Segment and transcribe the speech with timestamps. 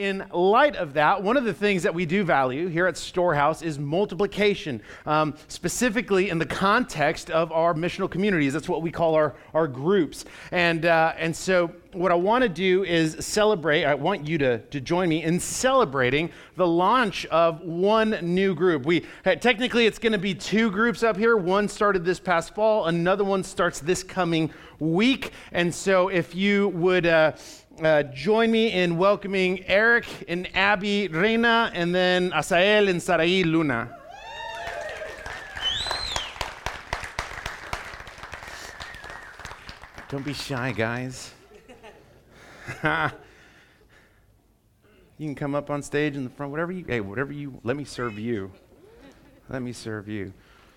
[0.00, 3.60] in light of that, one of the things that we do value here at Storehouse
[3.60, 8.54] is multiplication, um, specifically in the context of our missional communities.
[8.54, 10.24] That's what we call our, our groups.
[10.52, 14.58] And, uh, and so, what I want to do is celebrate, I want you to,
[14.58, 18.86] to join me in celebrating the launch of one new group.
[18.86, 21.36] We Technically, it's going to be two groups up here.
[21.36, 25.32] One started this past fall, another one starts this coming week.
[25.52, 27.04] And so, if you would.
[27.04, 27.32] Uh,
[27.84, 33.96] uh, join me in welcoming Eric and Abby Reina, and then Asael and Sarai Luna.
[40.08, 41.32] Don't be shy, guys.
[42.82, 43.10] you
[45.20, 47.84] can come up on stage in the front, whatever you, hey, whatever you, let me
[47.84, 48.50] serve you.
[49.48, 50.32] Let me serve you.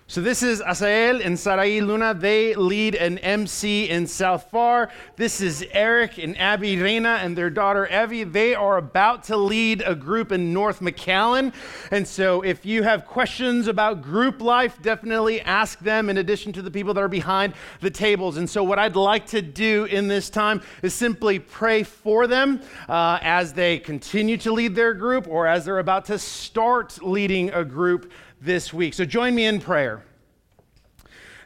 [0.06, 2.12] So this is Asael and Sarai Luna.
[2.12, 4.90] They lead an MC in South Pharr.
[5.16, 8.24] This is Eric and Abby Reina and their daughter Evie.
[8.24, 11.54] They are about to lead a group in North McAllen.
[11.90, 16.60] And so if you have questions about group life, definitely ask them in addition to
[16.60, 18.36] the people that are behind the tables.
[18.36, 22.60] And so what I'd like to do in this time is simply pray for them
[22.90, 27.48] uh, as they continue to lead their group or as they're about to start leading
[27.54, 28.12] a group
[28.44, 28.94] this week.
[28.94, 30.02] So join me in prayer.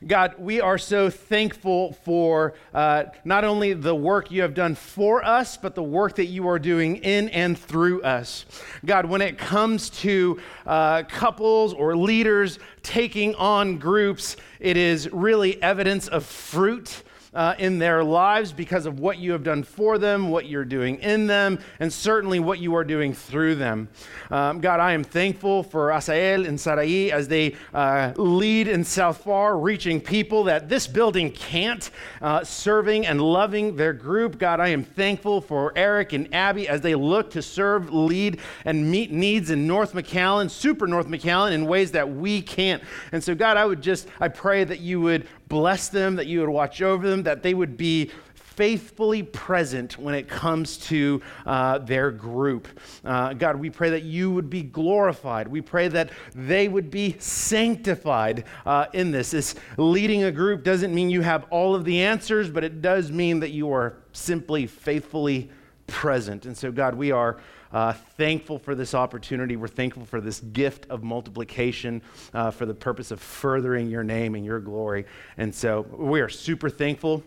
[0.07, 5.25] God, we are so thankful for uh, not only the work you have done for
[5.25, 8.47] us, but the work that you are doing in and through us.
[8.85, 15.61] God, when it comes to uh, couples or leaders taking on groups, it is really
[15.63, 17.03] evidence of fruit
[17.39, 20.97] uh, in their lives because of what you have done for them, what you're doing
[20.97, 23.89] in them, and certainly what you are doing through them.
[24.29, 29.23] Um, God, I am thankful for Asael and Sarai as they uh, lead in South
[29.25, 31.89] Pharr, reaching people that this building can't,
[32.21, 34.41] uh, serving and loving their group.
[34.41, 38.91] God, I am thankful for Eric and Abby as they look to serve, lead, and
[38.91, 42.83] meet needs in North McAllen, super North McAllen, in ways that we can't.
[43.13, 46.41] And so, God, I would just, I pray that you would bless them, that you
[46.41, 48.11] would watch over them, that they would be
[48.59, 52.67] faithfully present when it comes to uh, their group.
[53.05, 55.47] Uh, God, we pray that you would be glorified.
[55.47, 59.31] We pray that they would be sanctified uh, in this.
[59.31, 63.13] This leading a group doesn't mean you have all of the answers, but it does
[63.13, 65.51] mean that you are simply faithfully
[65.87, 66.45] present.
[66.45, 67.39] And so, God, we are
[67.73, 69.57] uh, thankful for this opportunity.
[69.57, 72.03] We're thankful for this gift of multiplication
[72.33, 75.07] uh, for the purpose of furthering your name and your glory.
[75.37, 77.23] And so we are super thankful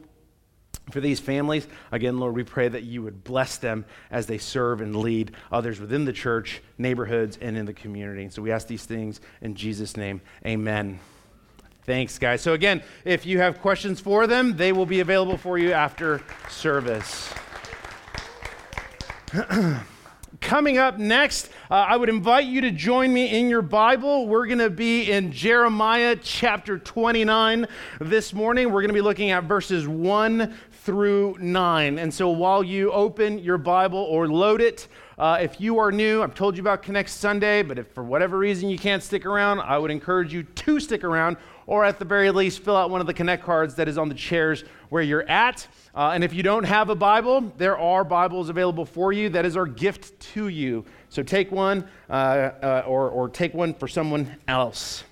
[0.89, 1.67] for these families.
[1.91, 5.79] Again, Lord, we pray that you would bless them as they serve and lead others
[5.79, 8.23] within the church, neighborhoods, and in the community.
[8.23, 10.21] And so we ask these things in Jesus' name.
[10.45, 10.99] Amen.
[11.83, 12.41] Thanks, guys.
[12.41, 16.21] So, again, if you have questions for them, they will be available for you after
[16.49, 17.33] service.
[20.41, 24.27] Coming up next, uh, I would invite you to join me in your Bible.
[24.27, 27.67] We're going to be in Jeremiah chapter 29
[28.01, 28.71] this morning.
[28.71, 30.53] We're going to be looking at verses 1
[30.83, 31.99] through 9.
[31.99, 34.87] And so while you open your Bible or load it,
[35.17, 38.39] uh, if you are new, I've told you about Connect Sunday, but if for whatever
[38.39, 42.05] reason you can't stick around, I would encourage you to stick around, or at the
[42.05, 45.01] very least, fill out one of the Connect cards that is on the chairs where
[45.01, 45.67] you're at.
[45.95, 49.29] Uh, and if you don't have a Bible, there are Bibles available for you.
[49.29, 50.85] That is our gift to you.
[51.09, 55.03] So take one uh, uh, or, or take one for someone else.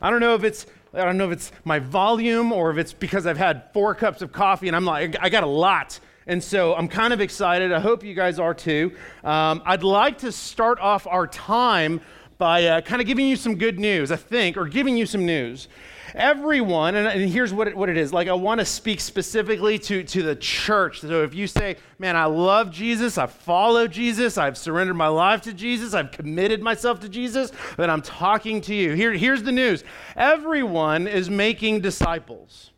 [0.00, 2.92] I don't know if it's I don't know if it's my volume or if it's
[2.92, 5.98] because I've had four cups of coffee and I'm like, I got a lot.
[6.26, 7.72] And so I'm kind of excited.
[7.72, 8.94] I hope you guys are too.
[9.24, 12.00] Um, I'd like to start off our time
[12.38, 15.24] by uh, kind of giving you some good news, I think, or giving you some
[15.24, 15.68] news
[16.14, 19.78] everyone, and, and here's what it, what it is like, I want to speak specifically
[19.80, 21.00] to, to the church.
[21.00, 25.42] So if you say, man, I love Jesus, I follow Jesus, I've surrendered my life
[25.42, 28.92] to Jesus, I've committed myself to Jesus, then I'm talking to you.
[28.92, 29.84] Here, here's the news
[30.16, 32.71] everyone is making disciples.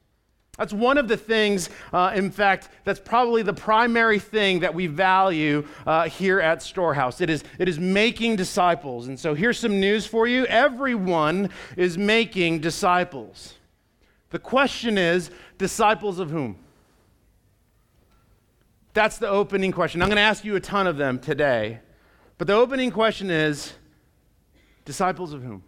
[0.59, 4.87] That's one of the things, uh, in fact, that's probably the primary thing that we
[4.87, 7.21] value uh, here at Storehouse.
[7.21, 9.09] It is, it is making disciples.
[9.09, 13.55] And so here's some news for you everyone is making disciples.
[14.31, 16.57] The question is disciples of whom?
[18.93, 20.03] That's the opening question.
[20.03, 21.81] I'm going to ask you a ton of them today.
[22.39, 23.73] But the opening question is
[24.85, 25.65] disciples of whom?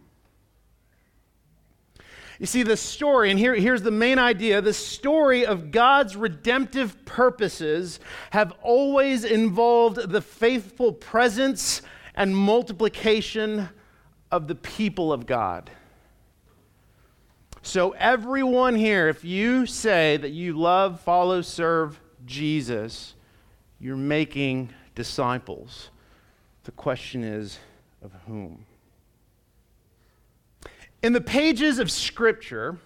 [2.39, 7.03] You see, the story, and here, here's the main idea the story of God's redemptive
[7.05, 7.99] purposes
[8.29, 11.81] have always involved the faithful presence
[12.13, 13.69] and multiplication
[14.31, 15.71] of the people of God.
[17.63, 23.15] So, everyone here, if you say that you love, follow, serve Jesus,
[23.79, 25.89] you're making disciples.
[26.65, 27.57] The question is,
[28.03, 28.66] of whom?
[31.03, 32.77] In the pages of Scripture,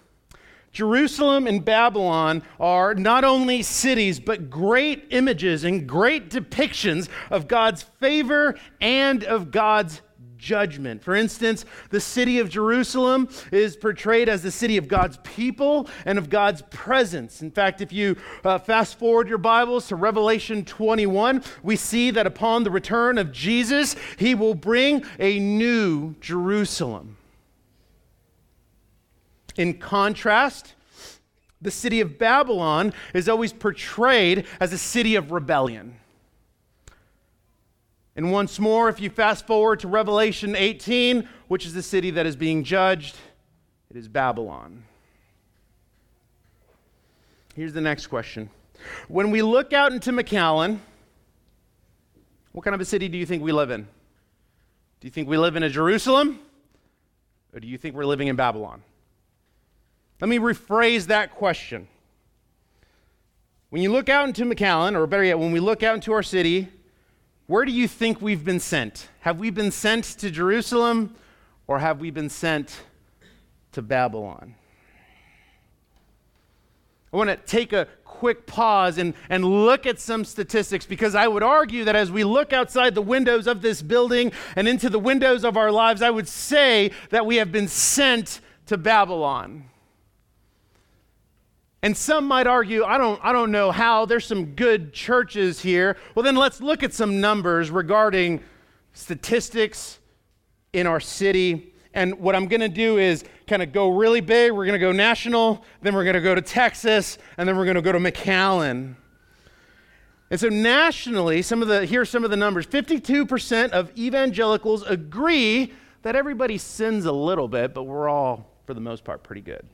[0.72, 7.82] Jerusalem and Babylon are not only cities, but great images and great depictions of God's
[7.82, 10.02] favor and of God's
[10.36, 11.02] judgment.
[11.02, 16.18] For instance, the city of Jerusalem is portrayed as the city of God's people and
[16.18, 17.40] of God's presence.
[17.40, 22.26] In fact, if you uh, fast forward your Bibles to Revelation 21, we see that
[22.26, 27.16] upon the return of Jesus, he will bring a new Jerusalem.
[29.56, 30.74] In contrast,
[31.60, 35.96] the city of Babylon is always portrayed as a city of rebellion.
[38.14, 42.26] And once more, if you fast forward to Revelation 18, which is the city that
[42.26, 43.16] is being judged,
[43.90, 44.84] it is Babylon.
[47.54, 48.50] Here's the next question.
[49.08, 50.78] When we look out into McAllen,
[52.52, 53.82] what kind of a city do you think we live in?
[53.82, 56.38] Do you think we live in a Jerusalem?
[57.54, 58.82] Or do you think we're living in Babylon?
[60.22, 61.88] Let me rephrase that question.
[63.70, 66.22] When you look out into McAllen, or better yet, when we look out into our
[66.22, 66.68] city,
[67.48, 69.08] where do you think we've been sent?
[69.22, 71.16] Have we been sent to Jerusalem
[71.66, 72.84] or have we been sent
[73.72, 74.54] to Babylon?
[77.12, 81.26] I want to take a quick pause and, and look at some statistics because I
[81.26, 85.00] would argue that as we look outside the windows of this building and into the
[85.00, 89.64] windows of our lives, I would say that we have been sent to Babylon.
[91.82, 95.96] And some might argue, I don't, I don't know how, there's some good churches here.
[96.14, 98.40] Well, then let's look at some numbers regarding
[98.92, 99.98] statistics
[100.72, 101.74] in our city.
[101.92, 104.52] And what I'm going to do is kind of go really big.
[104.52, 107.64] We're going to go national, then we're going to go to Texas, and then we're
[107.64, 108.94] going to go to McAllen.
[110.30, 112.66] And so nationally, some of the here's some of the numbers.
[112.66, 118.80] 52% of evangelicals agree that everybody sins a little bit, but we're all for the
[118.80, 119.66] most part pretty good.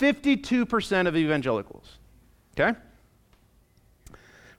[0.00, 1.98] 52% of evangelicals.
[2.58, 2.78] Okay?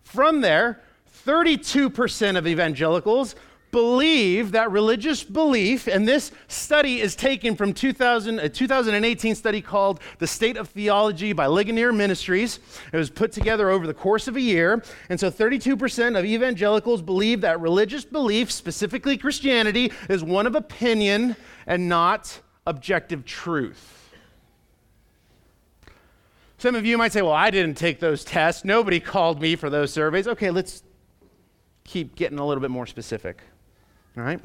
[0.04, 0.82] From there,
[1.26, 3.36] 32% of evangelicals
[3.72, 9.62] believe that religious belief, and this study is taken from 2000, a uh, 2018 study
[9.62, 12.60] called The State of Theology by Ligonier Ministries.
[12.92, 14.84] It was put together over the course of a year.
[15.10, 21.38] And so 32% of evangelicals believe that religious belief, specifically Christianity, is one of opinion
[21.66, 24.01] and not objective truth.
[26.62, 28.64] Some of you might say, well, I didn't take those tests.
[28.64, 30.28] Nobody called me for those surveys.
[30.28, 30.84] Okay, let's
[31.84, 33.42] keep getting a little bit more specific.
[34.16, 34.40] All right?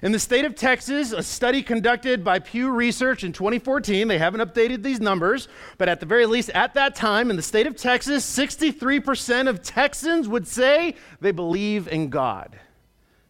[0.00, 4.40] In the state of Texas, a study conducted by Pew Research in 2014, they haven't
[4.40, 7.76] updated these numbers, but at the very least, at that time, in the state of
[7.76, 12.58] Texas, 63% of Texans would say they believe in God.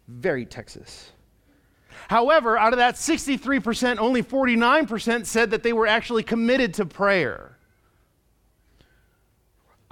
[0.07, 1.11] Very Texas.
[2.07, 7.54] However, out of that 63%, only 49% said that they were actually committed to prayer.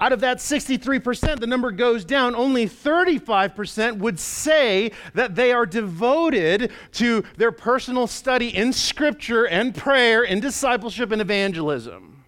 [0.04, 2.34] Out of that 63%, the number goes down.
[2.34, 9.74] Only 35% would say that they are devoted to their personal study in Scripture and
[9.74, 12.22] prayer and discipleship and evangelism.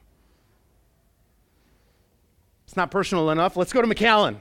[2.67, 3.59] It's not personal enough.
[3.59, 4.37] Let's go to McAllen.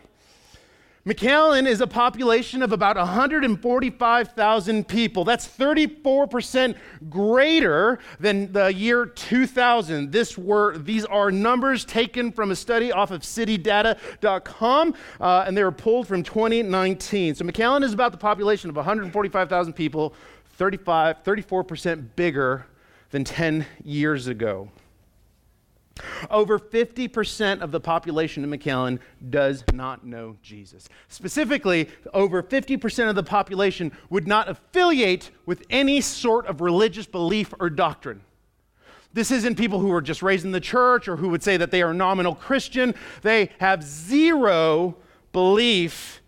[1.06, 5.24] McAllen is a population of about 145,000 people.
[5.24, 6.76] That's 34%
[7.12, 10.12] greater than the year 2000.
[10.12, 15.64] This were, these are numbers taken from a study off of citydata.com, uh, and they
[15.64, 17.36] were pulled from 2019.
[17.36, 20.16] So McAllen is about the population of 145,000 people,
[20.58, 22.66] 35, 34% bigger
[23.12, 24.72] than 10 years ago.
[26.30, 29.00] Over 50% of the population in McAllen
[29.30, 30.90] does not know Jesus.
[31.08, 37.54] Specifically, over 50% of the population would not affiliate with any sort of religious belief
[37.60, 38.22] or doctrine.
[39.14, 41.72] This isn't people who are just raised in the church or who would say that
[41.72, 42.94] they are nominal Christian.
[43.22, 44.98] They have zero
[45.32, 46.22] belief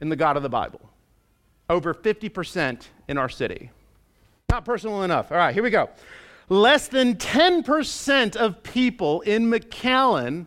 [0.00, 0.80] in the God of the Bible.
[1.68, 3.70] Over 50% in our city.
[4.50, 5.30] Not personal enough.
[5.30, 5.90] All right, here we go
[6.48, 10.46] less than 10% of people in McAllen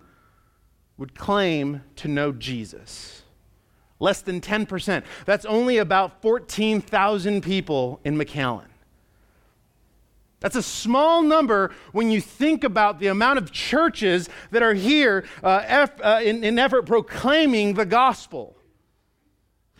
[0.98, 3.24] would claim to know Jesus.
[4.00, 5.04] Less than 10%.
[5.26, 8.68] That's only about 14,000 people in McAllen.
[10.40, 15.26] That's a small number when you think about the amount of churches that are here
[15.44, 18.56] uh, uh, in, in effort proclaiming the gospel.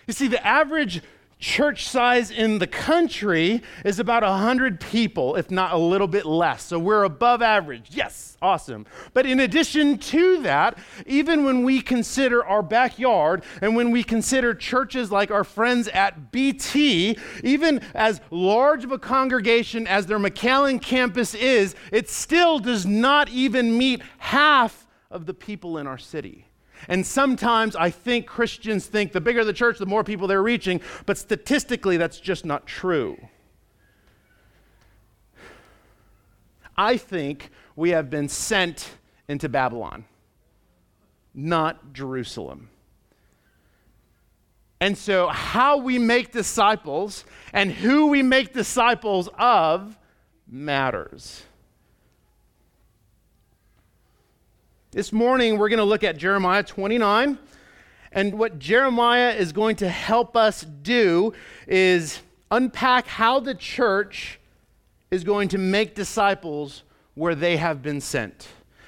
[0.08, 1.04] You see, the average
[1.40, 6.64] church size in the country is about 100 people, if not a little bit less.
[6.64, 7.90] So we're above average.
[7.92, 8.86] Yes, awesome.
[9.14, 14.54] But in addition to that, even when we consider our backyard and when we consider
[14.54, 20.82] churches like our friends at BT, even as large of a congregation as their McAllen
[20.82, 26.47] campus is, it still does not even meet half of the people in our city.
[26.88, 30.82] And sometimes I think Christians think the bigger the church, the more people they're reaching,
[31.06, 33.18] but statistically, that's just not true.
[36.78, 40.06] I think we have been sent into Babylon,
[41.34, 42.70] not Jerusalem.
[44.80, 49.98] And so, how we make disciples and who we make disciples of
[50.48, 51.44] matters.
[54.98, 57.38] This morning, we're going to look at Jeremiah 29.
[58.14, 61.34] And what Jeremiah is going to help us do
[61.68, 64.40] is unpack how the church
[65.12, 66.82] is going to make disciples
[67.14, 68.48] where they have been sent.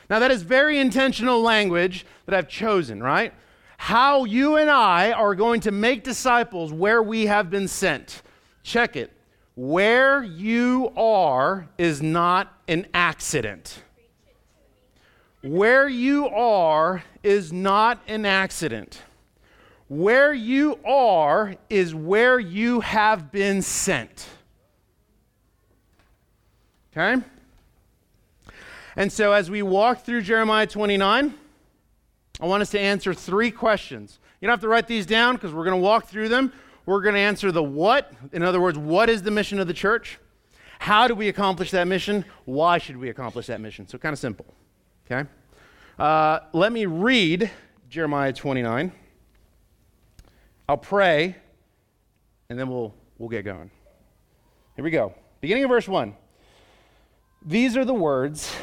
[0.10, 3.32] Now, that is very intentional language that I've chosen, right?
[3.78, 8.24] How you and I are going to make disciples where we have been sent.
[8.64, 9.14] Check it.
[9.54, 13.84] Where you are is not an accident.
[15.42, 19.02] Where you are is not an accident.
[19.88, 24.28] Where you are is where you have been sent.
[26.92, 27.24] Okay?
[28.96, 31.34] And so, as we walk through Jeremiah 29,
[32.42, 34.20] I want us to answer three questions.
[34.42, 36.52] You don't have to write these down because we're going to walk through them.
[36.86, 38.12] We're going to answer the what.
[38.34, 40.20] In other words, what is the mission of the church?
[40.80, 42.26] How do we accomplish that mission?
[42.46, 43.88] Why should we accomplish that mission?
[43.88, 44.46] So, kind of simple.
[45.12, 45.28] Okay?
[45.98, 47.50] Uh, let me read
[47.90, 48.92] Jeremiah 29.
[50.68, 51.36] I'll pray,
[52.50, 53.72] and then we'll, we'll get going.
[54.76, 55.16] Here we go.
[55.42, 56.14] Beginning of verse 1.
[57.44, 58.54] These are the words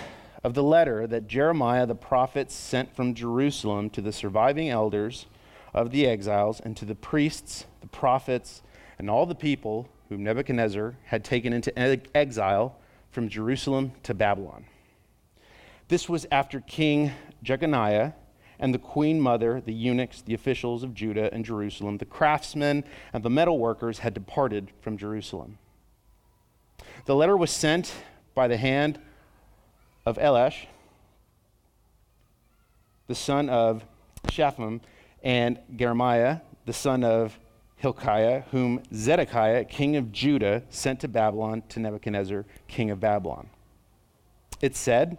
[0.44, 5.26] of the letter that Jeremiah the prophet sent from Jerusalem to the surviving elders
[5.74, 8.62] of the exiles and to the priests, the prophets,
[9.00, 11.76] and all the people whom Nebuchadnezzar had taken into
[12.16, 12.76] exile
[13.10, 14.66] from Jerusalem to Babylon.
[15.88, 17.12] This was after King
[17.42, 18.12] Jeconiah
[18.58, 23.22] and the queen mother, the eunuchs, the officials of Judah and Jerusalem, the craftsmen, and
[23.22, 25.58] the metal workers had departed from Jerusalem.
[27.04, 27.92] The letter was sent
[28.34, 28.98] by the hand
[30.04, 30.66] of Elasah,
[33.06, 33.84] the son of
[34.30, 34.80] Shaphan,
[35.22, 37.38] and Jeremiah, the son of
[37.76, 43.50] Hilkiah, whom Zedekiah, king of Judah, sent to Babylon to Nebuchadnezzar, king of Babylon.
[44.60, 45.18] It said,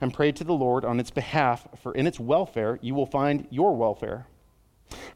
[0.00, 3.46] and pray to the Lord on its behalf, for in its welfare you will find
[3.50, 4.26] your welfare.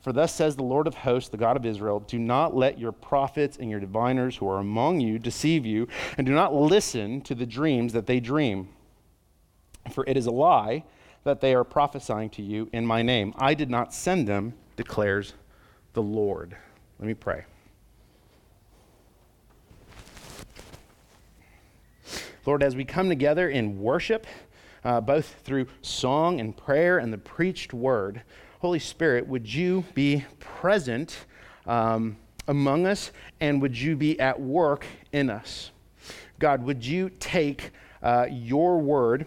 [0.00, 2.92] For thus says the Lord of hosts, the God of Israel Do not let your
[2.92, 7.34] prophets and your diviners who are among you deceive you, and do not listen to
[7.34, 8.68] the dreams that they dream.
[9.92, 10.84] For it is a lie
[11.24, 13.34] that they are prophesying to you in my name.
[13.36, 15.34] I did not send them, declares
[15.92, 16.56] the Lord.
[16.98, 17.44] Let me pray.
[22.46, 24.24] Lord, as we come together in worship,
[24.86, 28.22] uh, both through song and prayer and the preached word.
[28.60, 31.26] Holy Spirit, would you be present
[31.66, 32.16] um,
[32.46, 35.72] among us and would you be at work in us?
[36.38, 39.26] God, would you take uh, your word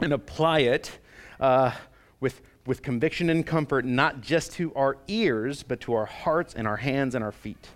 [0.00, 0.98] and apply it
[1.38, 1.70] uh,
[2.18, 6.66] with, with conviction and comfort, not just to our ears, but to our hearts and
[6.66, 7.68] our hands and our feet?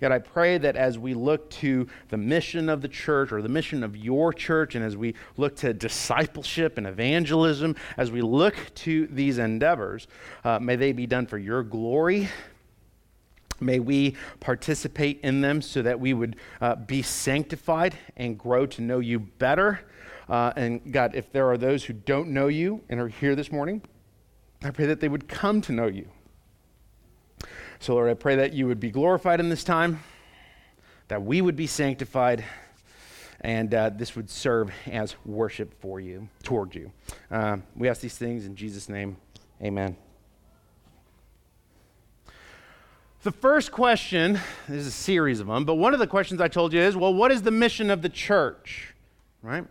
[0.00, 3.50] God, I pray that as we look to the mission of the church or the
[3.50, 8.56] mission of your church, and as we look to discipleship and evangelism, as we look
[8.76, 10.08] to these endeavors,
[10.42, 12.30] uh, may they be done for your glory.
[13.60, 18.80] May we participate in them so that we would uh, be sanctified and grow to
[18.80, 19.80] know you better.
[20.30, 23.52] Uh, and God, if there are those who don't know you and are here this
[23.52, 23.82] morning,
[24.62, 26.08] I pray that they would come to know you.
[27.82, 30.00] So, Lord, I pray that you would be glorified in this time,
[31.08, 32.44] that we would be sanctified,
[33.40, 36.92] and uh, this would serve as worship for you, toward you.
[37.30, 39.16] Uh, we ask these things in Jesus' name.
[39.62, 39.96] Amen.
[43.22, 46.74] The first question, there's a series of them, but one of the questions I told
[46.74, 48.94] you is well, what is the mission of the church?
[49.42, 49.64] Right?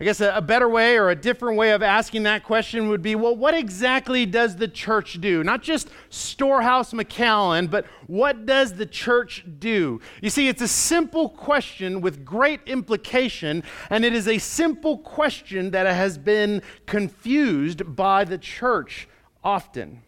[0.00, 3.02] I guess a, a, better way or a different way of asking that question would
[3.02, 5.42] be well, what exactly does the church do?
[5.42, 10.00] Not just Storehouse McAllen, but what does the church do?
[10.22, 15.72] You see, it's a simple question with great implication, and it is a simple question
[15.72, 19.08] that has been confused by the church
[19.42, 20.02] often.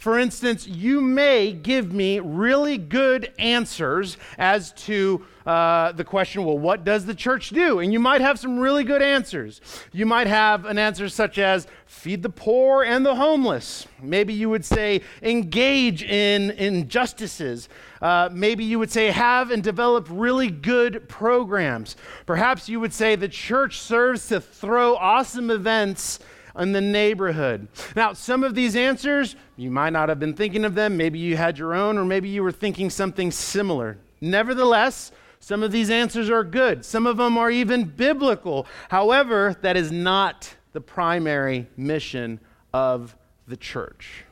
[0.00, 6.56] For instance, you may give me really good answers as to uh, the question, well,
[6.56, 7.80] what does the church do?
[7.80, 9.60] And you might have some really good answers.
[9.92, 13.86] You might have an answer such as feed the poor and the homeless.
[14.00, 17.68] Maybe you would say engage in injustices.
[18.00, 21.94] Uh, maybe you would say have and develop really good programs.
[22.24, 26.20] Perhaps you would say the church serves to throw awesome events
[26.60, 27.68] in the neighborhood.
[27.96, 30.96] Now, some of these answers, you might not have been thinking of them.
[30.96, 33.98] Maybe you had your own, or maybe you were thinking something similar.
[34.20, 36.84] Nevertheless, some of these answers are good.
[36.84, 38.66] Some of them are even biblical.
[38.90, 42.40] However, that is not the primary mission
[42.72, 43.16] of
[43.48, 44.24] the church.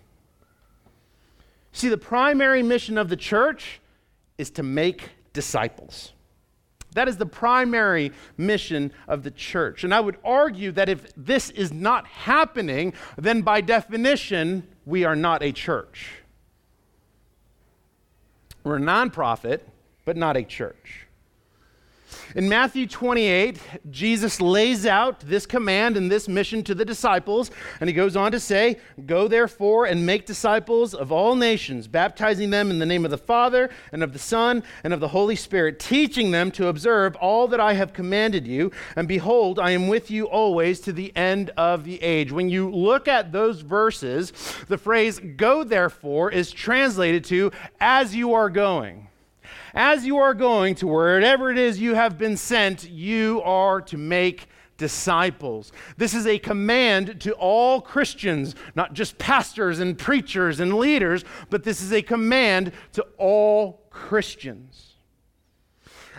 [1.72, 3.80] See, the primary mission of the church
[4.36, 6.12] is to make disciples.
[6.98, 9.84] That is the primary mission of the church.
[9.84, 15.14] And I would argue that if this is not happening, then by definition, we are
[15.14, 16.10] not a church.
[18.64, 19.60] We're a nonprofit,
[20.04, 21.06] but not a church.
[22.34, 23.58] In Matthew 28,
[23.90, 27.50] Jesus lays out this command and this mission to the disciples,
[27.80, 32.50] and he goes on to say, Go therefore and make disciples of all nations, baptizing
[32.50, 35.36] them in the name of the Father, and of the Son, and of the Holy
[35.36, 38.70] Spirit, teaching them to observe all that I have commanded you.
[38.96, 42.30] And behold, I am with you always to the end of the age.
[42.30, 44.32] When you look at those verses,
[44.68, 49.07] the phrase, Go therefore, is translated to, As you are going
[49.74, 53.96] as you are going to wherever it is you have been sent, you are to
[53.96, 55.72] make disciples.
[55.96, 61.64] This is a command to all Christians, not just pastors and preachers and leaders, but
[61.64, 64.87] this is a command to all Christians.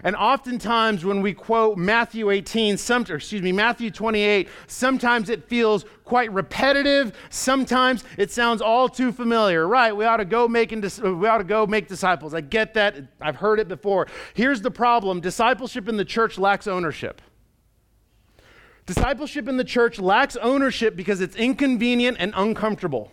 [0.04, 5.86] And oftentimes when we quote Matthew 18, some, excuse me, Matthew 28, sometimes it feels
[6.06, 7.16] quite repetitive.
[7.30, 9.68] Sometimes it sounds all too familiar.
[9.68, 12.34] Right, we ought to go making we ought to go make disciples.
[12.34, 12.96] I get that.
[13.22, 14.08] I've heard it before.
[14.34, 15.20] Here's the problem.
[15.20, 17.22] Discipleship in the church lacks ownership.
[18.86, 23.12] Discipleship in the church lacks ownership because it's inconvenient and uncomfortable.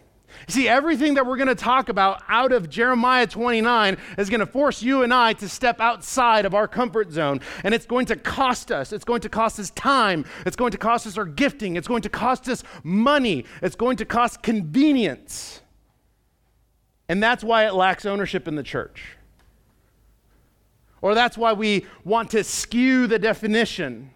[0.49, 4.41] You see, everything that we're going to talk about out of Jeremiah 29 is going
[4.41, 7.41] to force you and I to step outside of our comfort zone.
[7.65, 8.93] And it's going to cost us.
[8.93, 10.25] It's going to cost us time.
[10.45, 11.77] It's going to cost us our gifting.
[11.77, 13.45] It's going to cost us money.
[13.63, 15.61] It's going to cost convenience.
[17.09, 19.17] And that's why it lacks ownership in the church.
[21.03, 24.11] Or that's why we want to skew the definition.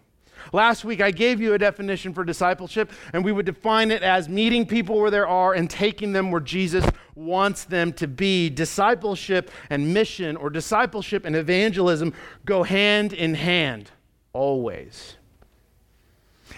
[0.53, 4.29] Last week, I gave you a definition for discipleship, and we would define it as
[4.29, 6.85] meeting people where they are and taking them where Jesus
[7.15, 8.51] wants them to be.
[8.51, 12.13] Discipleship and mission, or discipleship and evangelism,
[12.45, 13.91] go hand in hand,
[14.33, 15.17] always.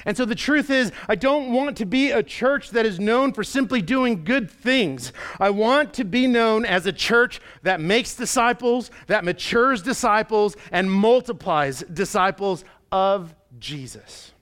[0.06, 3.32] And so the truth is, I don't want to be a church that is known
[3.32, 5.12] for simply doing good things.
[5.38, 10.90] I want to be known as a church that makes disciples, that matures disciples, and
[10.90, 14.32] multiplies disciples of Jesus.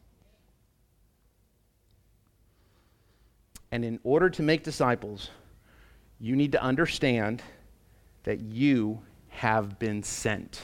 [3.72, 5.30] And in order to make disciples,
[6.18, 7.42] you need to understand
[8.24, 10.60] that you have been sent.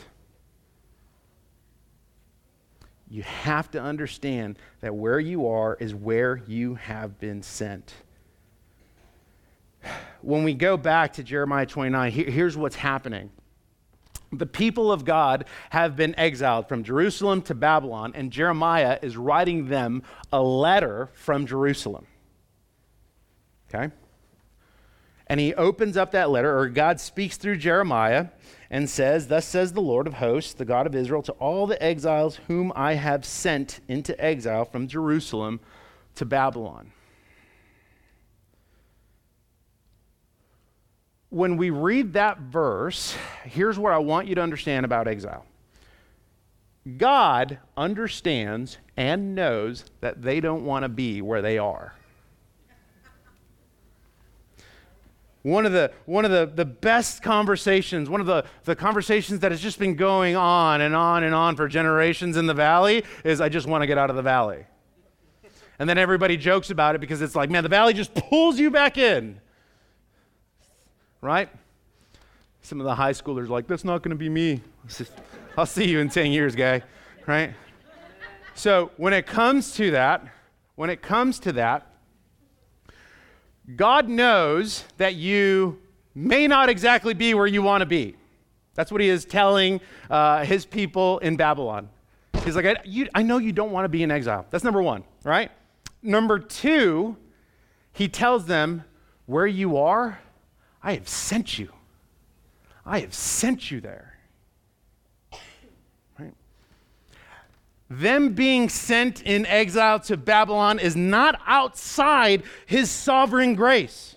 [3.09, 7.95] You have to understand that where you are is where you have been sent.
[10.23, 13.31] When we go back to Jeremiah 29, here, here's what's happening
[14.33, 19.69] the people of God have been exiled from Jerusalem to Babylon, and Jeremiah is writing
[19.69, 22.07] them a letter from Jerusalem.
[23.69, 23.93] Okay?
[25.27, 28.29] And he opens up that letter, or God speaks through Jeremiah
[28.71, 31.83] and says, Thus says the Lord of hosts, the God of Israel, to all the
[31.83, 35.61] exiles whom I have sent into exile from Jerusalem
[36.17, 36.93] to Babylon.
[41.31, 45.45] When we read that verse, here's what I want you to understand about exile
[46.97, 51.95] God understands and knows that they don't want to be where they are.
[55.43, 59.53] One of the, one of the, the best conversations, one of the, the conversations that
[59.53, 63.41] has just been going on and on and on for generations in the valley is
[63.41, 64.67] I just want to get out of the valley.
[65.79, 68.73] And then everybody jokes about it because it's like, man, the valley just pulls you
[68.73, 69.41] back in
[71.27, 71.49] right?
[72.63, 74.63] Some of the high schoolers like, that's not going to be me.
[75.59, 76.83] I'll see you in 10 years, guy,
[77.27, 77.53] right?
[78.55, 80.27] So when it comes to that,
[80.77, 81.87] when it comes to that,
[83.75, 85.81] God knows that you
[86.15, 88.17] may not exactly be where you want to be.
[88.75, 91.89] That's what he is telling uh, his people in Babylon.
[92.45, 94.47] He's like, I, you, I know you don't want to be in exile.
[94.51, 95.51] That's number one, right?
[96.03, 97.17] Number two,
[97.93, 98.85] he tells them,
[99.25, 100.21] Where you are,
[100.87, 101.69] I have sent you.
[102.87, 104.17] I have sent you there.
[106.17, 106.33] Right?
[107.91, 114.15] Them being sent in exile to Babylon is not outside his sovereign grace.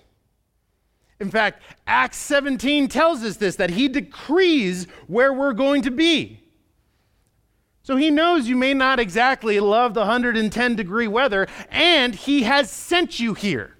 [1.18, 6.40] In fact, Acts 17 tells us this that he decrees where we're going to be.
[7.82, 12.70] So he knows you may not exactly love the 110 degree weather, and he has
[12.70, 13.74] sent you here.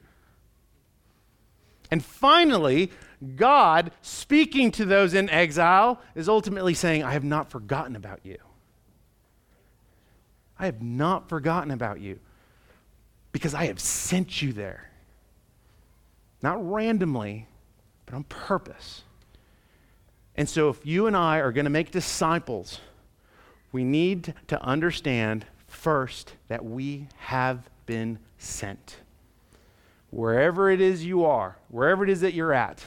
[1.90, 2.90] And finally,
[3.36, 8.38] God, speaking to those in exile, is ultimately saying, I have not forgotten about you.
[10.58, 12.20] I have not forgotten about you
[13.32, 14.90] because I have sent you there.
[16.42, 17.46] Not randomly,
[18.06, 19.02] but on purpose.
[20.36, 22.80] And so, if you and I are going to make disciples,
[23.72, 28.96] we need to understand first that we have been sent.
[30.10, 32.82] Wherever it is you are, wherever it is that you're at,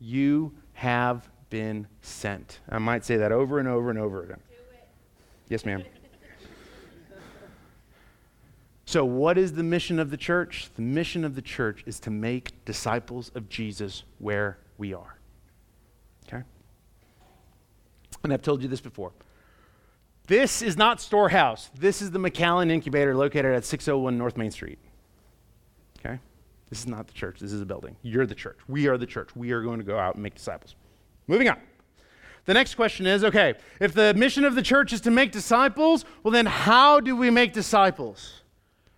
[0.00, 2.58] you have been sent.
[2.68, 4.40] I might say that over and over and over again.
[5.48, 5.84] Yes, ma'am.
[8.86, 10.68] So, what is the mission of the church?
[10.76, 15.16] The mission of the church is to make disciples of Jesus where we are.
[16.26, 16.42] Okay?
[18.22, 19.12] And I've told you this before.
[20.26, 21.70] This is not Storehouse.
[21.78, 24.78] This is the McAllen Incubator located at 601 North Main Street.
[26.74, 27.38] This is not the church.
[27.38, 27.94] This is a building.
[28.02, 28.58] You're the church.
[28.66, 29.36] We are the church.
[29.36, 30.74] We are going to go out and make disciples.
[31.28, 31.58] Moving on.
[32.46, 36.04] The next question is okay, if the mission of the church is to make disciples,
[36.24, 38.42] well, then how do we make disciples?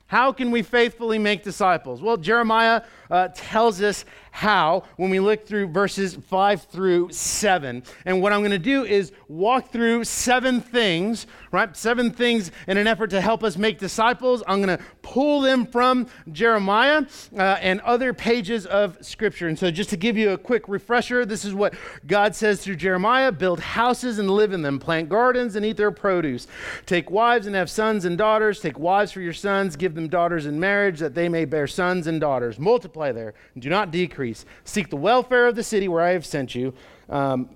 [0.08, 2.00] How can we faithfully make disciples?
[2.00, 4.04] Well, Jeremiah uh, tells us
[4.36, 7.82] how when we look through verses 5 through 7.
[8.04, 11.74] And what I'm going to do is walk through seven things, right?
[11.74, 14.42] Seven things in an effort to help us make disciples.
[14.46, 19.48] I'm going to pull them from Jeremiah uh, and other pages of Scripture.
[19.48, 21.74] And so, just to give you a quick refresher, this is what
[22.06, 25.90] God says through Jeremiah build houses and live in them, plant gardens and eat their
[25.90, 26.46] produce,
[26.84, 30.46] take wives and have sons and daughters, take wives for your sons, give them daughters
[30.46, 32.58] in marriage that they may bear sons and daughters.
[32.58, 34.44] Multiply there and do not decrease.
[34.64, 36.74] Seek the welfare of the city where I have sent you.
[37.08, 37.50] Um,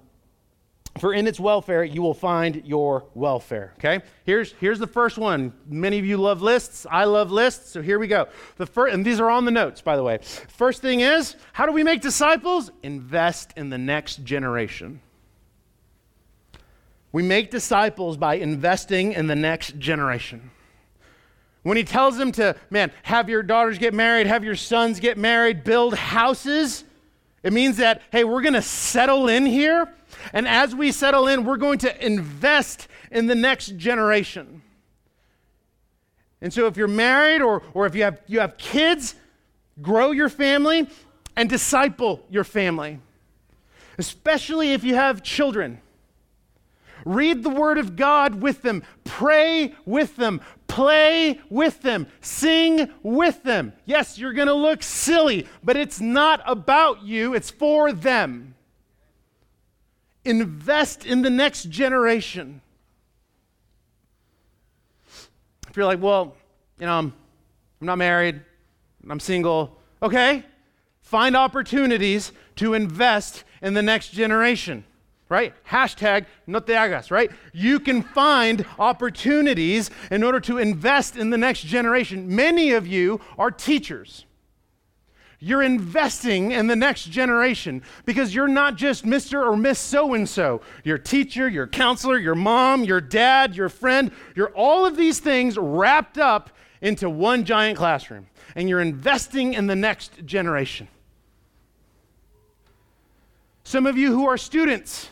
[0.98, 4.04] for in its welfare you will find your welfare okay?
[4.24, 5.52] Here's here's the first one.
[5.66, 6.84] Many of you love lists.
[6.90, 8.26] I love lists so here we go.
[8.56, 10.18] The first and these are on the notes by the way.
[10.48, 12.70] First thing is how do we make disciples?
[12.82, 15.00] Invest in the next generation.
[17.12, 20.50] We make disciples by investing in the next generation
[21.62, 25.18] when he tells them to, man, have your daughters get married, have your sons get
[25.18, 26.84] married, build houses,
[27.42, 29.92] it means that, hey, we're going to settle in here.
[30.32, 34.62] And as we settle in, we're going to invest in the next generation.
[36.42, 39.14] And so if you're married or, or if you have, you have kids,
[39.80, 40.88] grow your family
[41.36, 42.98] and disciple your family,
[43.98, 45.80] especially if you have children.
[47.10, 48.84] Read the Word of God with them.
[49.02, 50.40] Pray with them.
[50.68, 52.06] Play with them.
[52.20, 53.72] Sing with them.
[53.84, 58.54] Yes, you're going to look silly, but it's not about you, it's for them.
[60.24, 62.60] Invest in the next generation.
[65.68, 66.36] If you're like, well,
[66.78, 67.12] you know, I'm,
[67.80, 68.40] I'm not married,
[69.08, 70.44] I'm single, okay,
[71.02, 74.84] find opportunities to invest in the next generation
[75.30, 75.54] right?
[75.66, 77.30] Hashtag no te hagas, right?
[77.54, 82.34] You can find opportunities in order to invest in the next generation.
[82.34, 84.26] Many of you are teachers.
[85.38, 89.42] You're investing in the next generation because you're not just Mr.
[89.42, 90.60] or Miss so and so.
[90.84, 94.10] Your teacher, your counselor, your mom, your dad, your friend.
[94.36, 96.50] You're all of these things wrapped up
[96.82, 98.26] into one giant classroom.
[98.54, 100.88] And you're investing in the next generation.
[103.64, 105.08] Some of you who are students,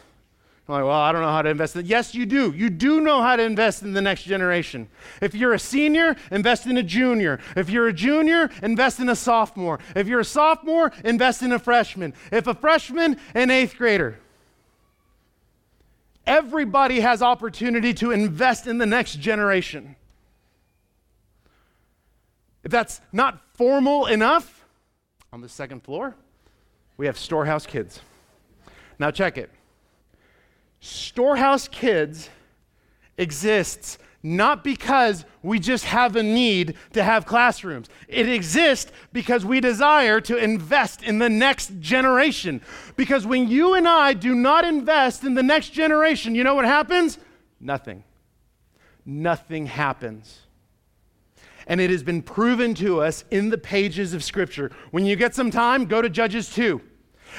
[0.69, 1.87] I'm like, well, I don't know how to invest in it.
[1.87, 2.53] Yes, you do.
[2.53, 4.89] You do know how to invest in the next generation.
[5.23, 7.41] If you're a senior, invest in a junior.
[7.57, 9.79] If you're a junior, invest in a sophomore.
[9.97, 12.13] If you're a sophomore, invest in a freshman.
[12.31, 14.19] If a freshman, an eighth grader.
[16.27, 19.97] Everybody has opportunity to invest in the next generation.
[22.63, 24.67] If that's not formal enough,
[25.33, 26.15] on the second floor,
[26.99, 28.01] we have Storehouse Kids.
[28.99, 29.51] Now, check it
[30.81, 32.31] Storehouse Kids
[33.17, 37.89] exists not because we just have a need to have classrooms.
[38.09, 42.61] It exists because we desire to invest in the next generation.
[42.97, 46.65] Because when you and I do not invest in the next generation, you know what
[46.65, 47.19] happens?
[47.61, 48.03] Nothing.
[49.07, 50.41] Nothing happens.
[51.69, 54.73] And it has been proven to us in the pages of Scripture.
[54.91, 56.81] When you get some time, go to Judges 2,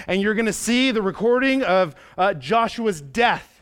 [0.07, 3.59] and you're going to see the recording of uh, Joshua's death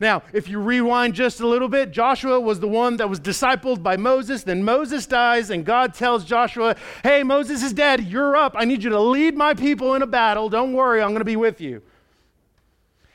[0.00, 3.82] now, if you rewind just a little bit, Joshua was the one that was discipled
[3.82, 4.42] by Moses.
[4.42, 8.04] Then Moses dies, and God tells Joshua, Hey, Moses is dead.
[8.04, 8.54] You're up.
[8.56, 10.48] I need you to lead my people in a battle.
[10.48, 11.82] Don't worry, I'm going to be with you.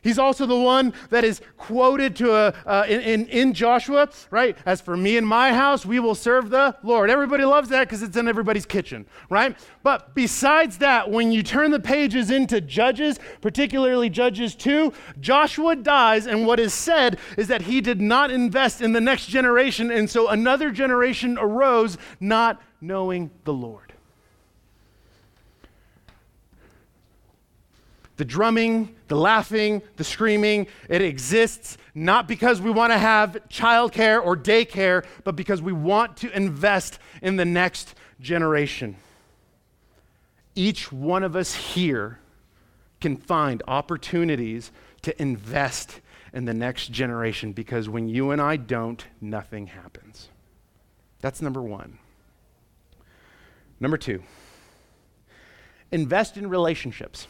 [0.04, 4.56] He's also the one that is quoted to a, uh, in, in, in, Joshua, right?
[4.66, 7.10] As for me and my house, we will serve the Lord.
[7.10, 9.58] Everybody loves that because it's in everybody's kitchen, right?
[9.82, 16.28] But besides that, when you turn the pages into Judges, particularly Judges 2, Joshua dies,
[16.28, 20.10] and what is said is that he did not invest in the next generation, and
[20.10, 23.87] so another generation arose not knowing the Lord.
[28.18, 34.24] The drumming, the laughing, the screaming, it exists not because we want to have childcare
[34.24, 38.96] or daycare, but because we want to invest in the next generation.
[40.56, 42.20] Each one of us here
[43.00, 44.72] can find opportunities
[45.04, 46.02] to invest
[46.34, 50.30] in the next generation because when you and I don't, nothing happens.
[51.22, 52.00] That's number one.
[53.80, 54.24] Number two,
[55.92, 57.28] invest in relationships.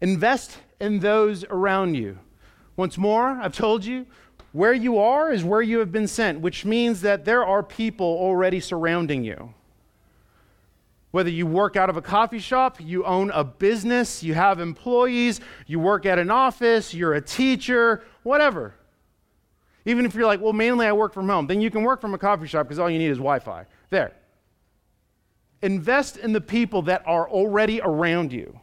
[0.00, 2.18] Invest in those around you.
[2.76, 4.06] Once more, I've told you,
[4.52, 8.06] where you are is where you have been sent, which means that there are people
[8.06, 9.52] already surrounding you.
[11.10, 15.40] Whether you work out of a coffee shop, you own a business, you have employees,
[15.66, 18.74] you work at an office, you're a teacher, whatever.
[19.86, 22.12] Even if you're like, well, mainly I work from home, then you can work from
[22.12, 23.64] a coffee shop because all you need is Wi Fi.
[23.90, 24.12] There.
[25.62, 28.58] Invest in the people that are already around you.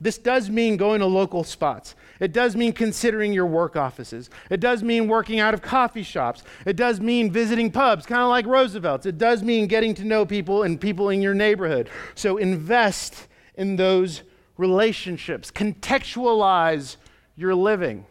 [0.00, 1.94] This does mean going to local spots.
[2.20, 4.30] It does mean considering your work offices.
[4.50, 6.42] It does mean working out of coffee shops.
[6.66, 9.06] It does mean visiting pubs, kind of like Roosevelt's.
[9.06, 11.90] It does mean getting to know people and people in your neighborhood.
[12.14, 14.22] So invest in those
[14.56, 16.96] relationships, contextualize
[17.36, 18.06] your living.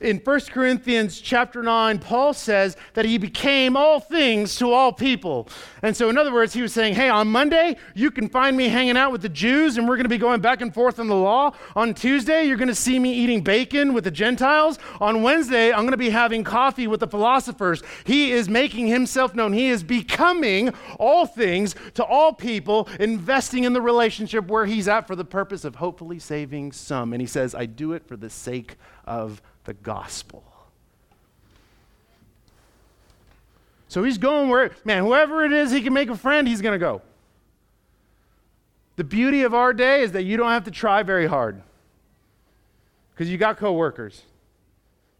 [0.00, 5.48] In 1 Corinthians chapter 9, Paul says that he became all things to all people.
[5.82, 8.68] And so, in other words, he was saying, Hey, on Monday, you can find me
[8.68, 11.08] hanging out with the Jews, and we're going to be going back and forth on
[11.08, 11.52] the law.
[11.76, 14.78] On Tuesday, you're going to see me eating bacon with the Gentiles.
[15.00, 17.82] On Wednesday, I'm going to be having coffee with the philosophers.
[18.04, 19.52] He is making himself known.
[19.52, 25.06] He is becoming all things to all people, investing in the relationship where he's at
[25.06, 27.12] for the purpose of hopefully saving some.
[27.12, 30.44] And he says, I do it for the sake of the gospel.
[33.88, 36.72] So he's going where, man, whoever it is he can make a friend, he's going
[36.72, 37.00] to go.
[38.96, 41.62] The beauty of our day is that you don't have to try very hard
[43.12, 44.22] because you got coworkers.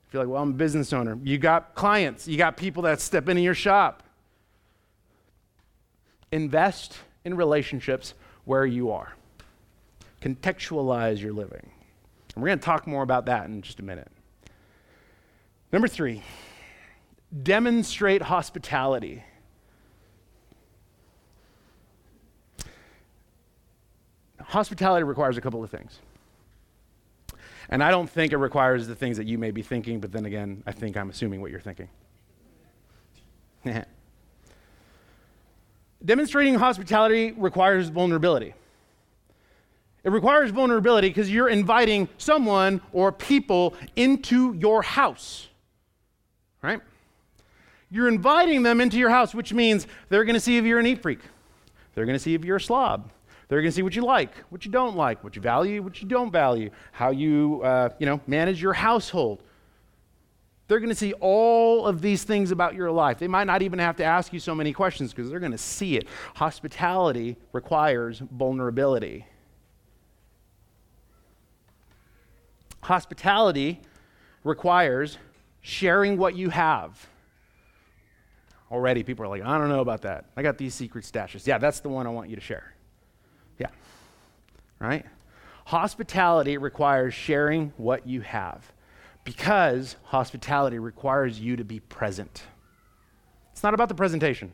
[0.09, 3.01] If you're like, well, I'm a business owner, you got clients, you got people that
[3.01, 4.03] step into your shop.
[6.33, 9.15] Invest in relationships where you are,
[10.21, 11.71] contextualize your living.
[12.35, 14.11] And we're going to talk more about that in just a minute.
[15.75, 16.23] Number three,
[17.43, 19.25] demonstrate hospitality.
[24.41, 25.99] Hospitality requires a couple of things.
[27.69, 30.27] And I don't think it requires the things that you may be thinking, but then
[30.27, 31.89] again, I think I'm assuming what you're thinking.
[36.05, 38.55] Demonstrating hospitality requires vulnerability.
[40.05, 45.49] It requires vulnerability because you're inviting someone or people into your house?
[47.95, 50.87] You're inviting them into your house, which means they're going to see if you're an
[50.87, 51.21] eat freak.
[51.95, 53.13] They're going to see if you're a slob.
[53.47, 56.03] They're going to see what you like, what you don't like, what you value, what
[56.03, 59.45] you don't value, how you, uh, you know, manage your household.
[60.67, 63.21] They're going to see all of these things about your life.
[63.21, 65.57] They might not even have to ask you so many questions because they're going to
[65.59, 66.09] see it.
[66.35, 69.25] Hospitality requires vulnerability.
[72.83, 73.81] Hospitality
[74.43, 75.17] requires
[75.61, 77.09] sharing what you have.
[78.71, 80.27] Already, people are like, I don't know about that.
[80.37, 81.47] I got these secret stashes.
[81.47, 82.75] Yeah, that's the one I want you to share.
[83.59, 83.69] Yeah.
[84.81, 85.05] Right?
[85.67, 88.73] Hospitality requires sharing what you have
[89.25, 92.43] because hospitality requires you to be present.
[93.53, 94.53] It's not about the presentation,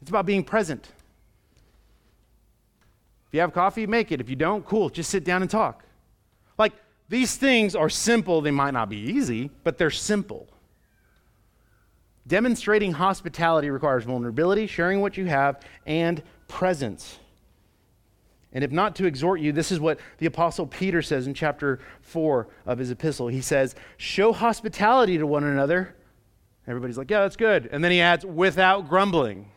[0.00, 0.90] it's about being present.
[3.28, 4.20] If you have coffee, make it.
[4.20, 5.84] If you don't, cool, just sit down and talk.
[6.58, 6.72] Like,
[7.08, 8.40] these things are simple.
[8.40, 10.48] They might not be easy, but they're simple.
[12.26, 17.18] Demonstrating hospitality requires vulnerability, sharing what you have, and presence.
[18.52, 21.78] And if not to exhort you, this is what the Apostle Peter says in chapter
[22.00, 23.28] 4 of his epistle.
[23.28, 25.94] He says, Show hospitality to one another.
[26.66, 27.68] Everybody's like, Yeah, that's good.
[27.70, 29.50] And then he adds, without grumbling.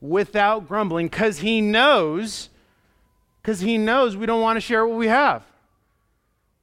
[0.00, 2.48] Without grumbling, because he knows,
[3.42, 5.44] because he knows we don't want to share what we have.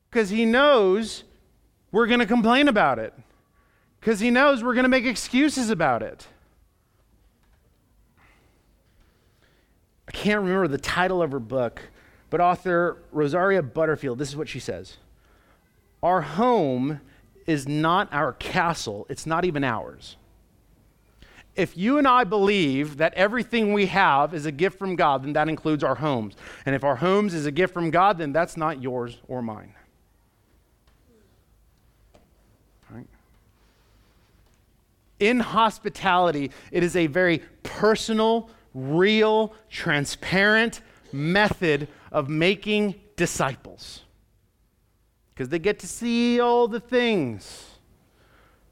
[0.09, 1.25] Because he knows
[1.91, 3.13] we're going to complain about it.
[4.05, 6.27] Because he knows we're going to make excuses about it.
[10.07, 11.81] I can't remember the title of her book,
[12.29, 14.97] but author Rosaria Butterfield, this is what she says
[16.03, 17.01] Our home
[17.47, 20.17] is not our castle, it's not even ours.
[21.55, 25.33] If you and I believe that everything we have is a gift from God, then
[25.33, 26.35] that includes our homes.
[26.67, 29.73] And if our homes is a gift from God, then that's not yours or mine.
[35.19, 44.01] In hospitality, it is a very personal, real, transparent method of making disciples.
[45.33, 47.71] Because they get to see all the things.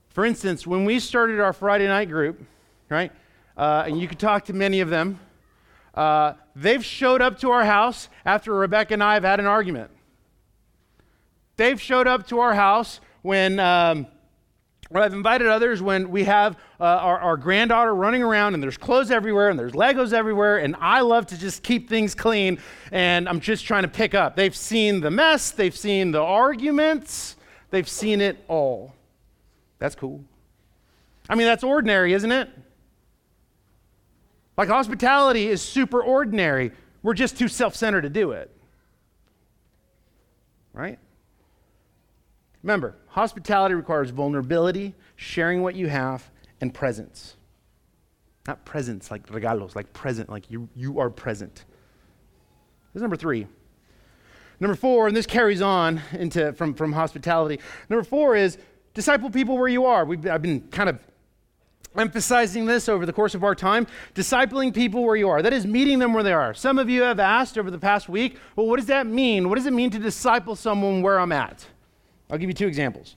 [0.10, 2.41] For instance, when we started our Friday night group,
[2.89, 3.12] right,
[3.58, 5.19] uh, and you could talk to many of them,
[5.95, 9.91] uh, they've showed up to our house after Rebecca and I have had an argument.
[11.56, 14.08] They've showed up to our house when um,
[15.01, 19.10] I've invited others when we have uh, our, our, granddaughter running around and there's clothes
[19.10, 22.60] everywhere and there's Legos everywhere, and I love to just keep things clean
[22.91, 24.36] and I'm just trying to pick up.
[24.36, 27.38] They've seen the mess, they've seen the arguments,
[27.71, 28.93] they've seen it all.
[29.79, 30.23] That's cool.
[31.27, 32.49] I mean, that's ordinary, isn't it?
[34.58, 36.71] Like, hospitality is super ordinary.
[37.01, 38.51] We're just too self centered to do it.
[40.73, 40.99] Right?
[42.63, 46.30] Remember, hospitality requires vulnerability, sharing what you have,
[46.62, 47.36] and presence.
[48.47, 51.65] Not presence like regalos, like present, like you, you are present.
[52.93, 53.47] This is number three.
[54.60, 57.60] Number four, and this carries on into from, from hospitality.
[57.89, 58.58] Number four is
[58.93, 60.06] disciple people where you are.
[60.06, 60.99] We've, I've been kind of
[61.97, 65.65] emphasizing this over the course of our time discipling people where you are that is
[65.65, 68.65] meeting them where they are some of you have asked over the past week well
[68.65, 71.67] what does that mean what does it mean to disciple someone where i'm at
[72.29, 73.15] I'll give you two examples.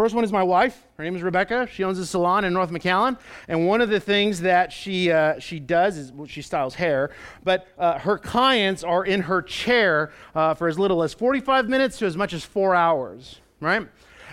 [0.00, 0.86] First one is my wife.
[0.96, 1.68] Her name is Rebecca.
[1.70, 3.18] She owns a salon in North McAllen.
[3.48, 7.10] And one of the things that she, uh, she does is well, she styles hair,
[7.44, 11.98] but uh, her clients are in her chair uh, for as little as 45 minutes
[11.98, 13.86] to as much as four hours, right?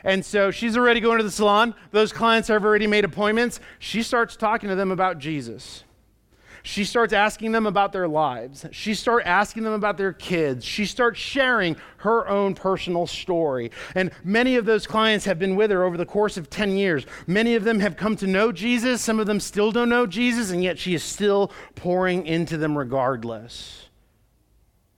[0.05, 1.75] And so she's already going to the salon.
[1.91, 3.59] Those clients have already made appointments.
[3.77, 5.83] She starts talking to them about Jesus.
[6.67, 8.65] She starts asking them about their lives.
[8.73, 10.65] She starts asking them about their kids.
[10.65, 13.71] She starts sharing her own personal story.
[13.95, 17.05] And many of those clients have been with her over the course of 10 years.
[17.25, 19.01] Many of them have come to know Jesus.
[19.01, 22.77] Some of them still don't know Jesus, and yet she is still pouring into them
[22.77, 23.87] regardless.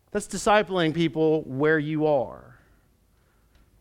[0.09, 2.55] That's discipling people where you are.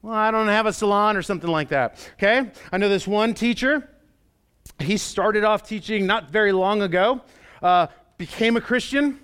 [0.03, 2.07] Well, I don't have a salon or something like that.
[2.19, 2.51] Okay?
[2.71, 3.89] I know this one teacher.
[4.79, 7.23] He started off teaching not very long ago
[7.63, 9.19] uh, became a Christian,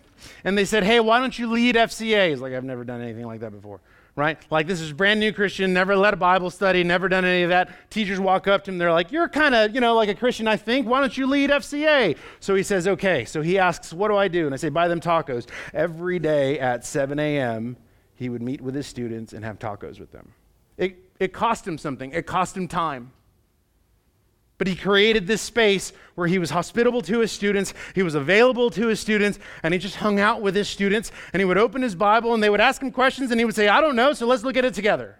[0.44, 2.30] and they said, Hey, why don't you lead FCA?
[2.30, 3.80] He's like, I've never done anything like that before,
[4.16, 4.38] right?
[4.50, 7.50] Like, this is brand new Christian, never led a Bible study, never done any of
[7.50, 7.90] that.
[7.90, 10.48] Teachers walk up to him, they're like, You're kind of, you know, like a Christian,
[10.48, 10.86] I think.
[10.86, 12.16] Why don't you lead FCA?
[12.40, 13.24] So he says, Okay.
[13.24, 14.46] So he asks, What do I do?
[14.46, 15.46] And I say, Buy them tacos.
[15.72, 17.76] Every day at 7 a.m.,
[18.16, 20.32] he would meet with his students and have tacos with them.
[20.76, 23.12] It, it cost him something, it cost him time.
[24.56, 28.70] But he created this space where he was hospitable to his students, he was available
[28.70, 31.10] to his students, and he just hung out with his students.
[31.32, 33.56] And he would open his Bible and they would ask him questions, and he would
[33.56, 35.18] say, I don't know, so let's look at it together.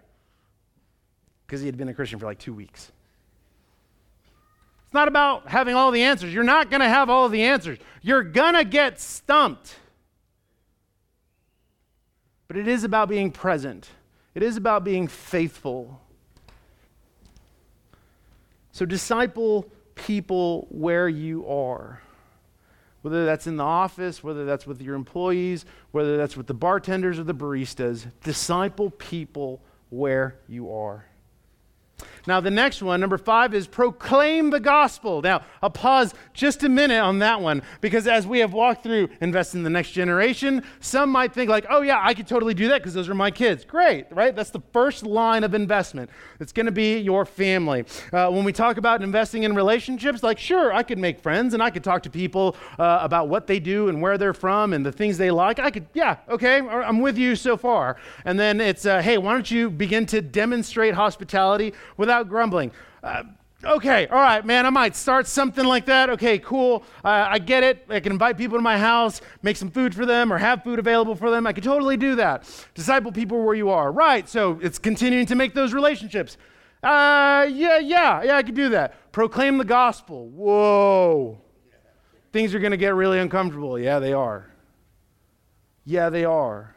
[1.45, 2.91] Because he had been a Christian for like two weeks.
[4.85, 6.33] It's not about having all the answers.
[6.33, 9.75] You're not going to have all the answers, you're going to get stumped.
[12.47, 13.89] But it is about being present,
[14.33, 15.99] it is about being faithful.
[18.75, 22.01] So, disciple people where you are.
[23.03, 27.17] Whether that's in the office, whether that's with your employees, whether that's with the bartenders
[27.17, 29.61] or the baristas, disciple people
[29.91, 31.05] where you are.
[32.27, 35.21] Now, the next one, number five, is proclaim the gospel.
[35.21, 39.09] Now, I'll pause just a minute on that one because as we have walked through
[39.21, 42.67] invest in the next generation, some might think, like, oh, yeah, I could totally do
[42.69, 43.65] that because those are my kids.
[43.65, 44.35] Great, right?
[44.35, 46.09] That's the first line of investment.
[46.39, 47.85] It's going to be your family.
[48.11, 51.61] Uh, when we talk about investing in relationships, like, sure, I could make friends and
[51.61, 54.85] I could talk to people uh, about what they do and where they're from and
[54.85, 55.59] the things they like.
[55.59, 57.97] I could, yeah, okay, I'm with you so far.
[58.25, 62.71] And then it's, uh, hey, why don't you begin to demonstrate hospitality without without grumbling.
[63.03, 63.23] Uh,
[63.63, 66.09] okay, all right, man, I might start something like that.
[66.11, 66.83] Okay, cool.
[67.03, 67.85] Uh, I get it.
[67.89, 70.79] I can invite people to my house, make some food for them, or have food
[70.79, 71.45] available for them.
[71.45, 72.49] I can totally do that.
[72.73, 73.91] Disciple people where you are.
[73.91, 76.37] Right, so it's continuing to make those relationships.
[76.81, 79.11] Uh, yeah, yeah, yeah, I can do that.
[79.11, 80.29] Proclaim the gospel.
[80.29, 81.41] Whoa.
[82.31, 83.79] Things are going to get really uncomfortable.
[83.79, 84.51] Yeah, they are.
[85.85, 86.75] Yeah, they are.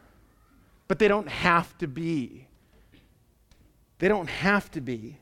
[0.87, 2.47] But they don't have to be.
[3.99, 5.18] They don't have to be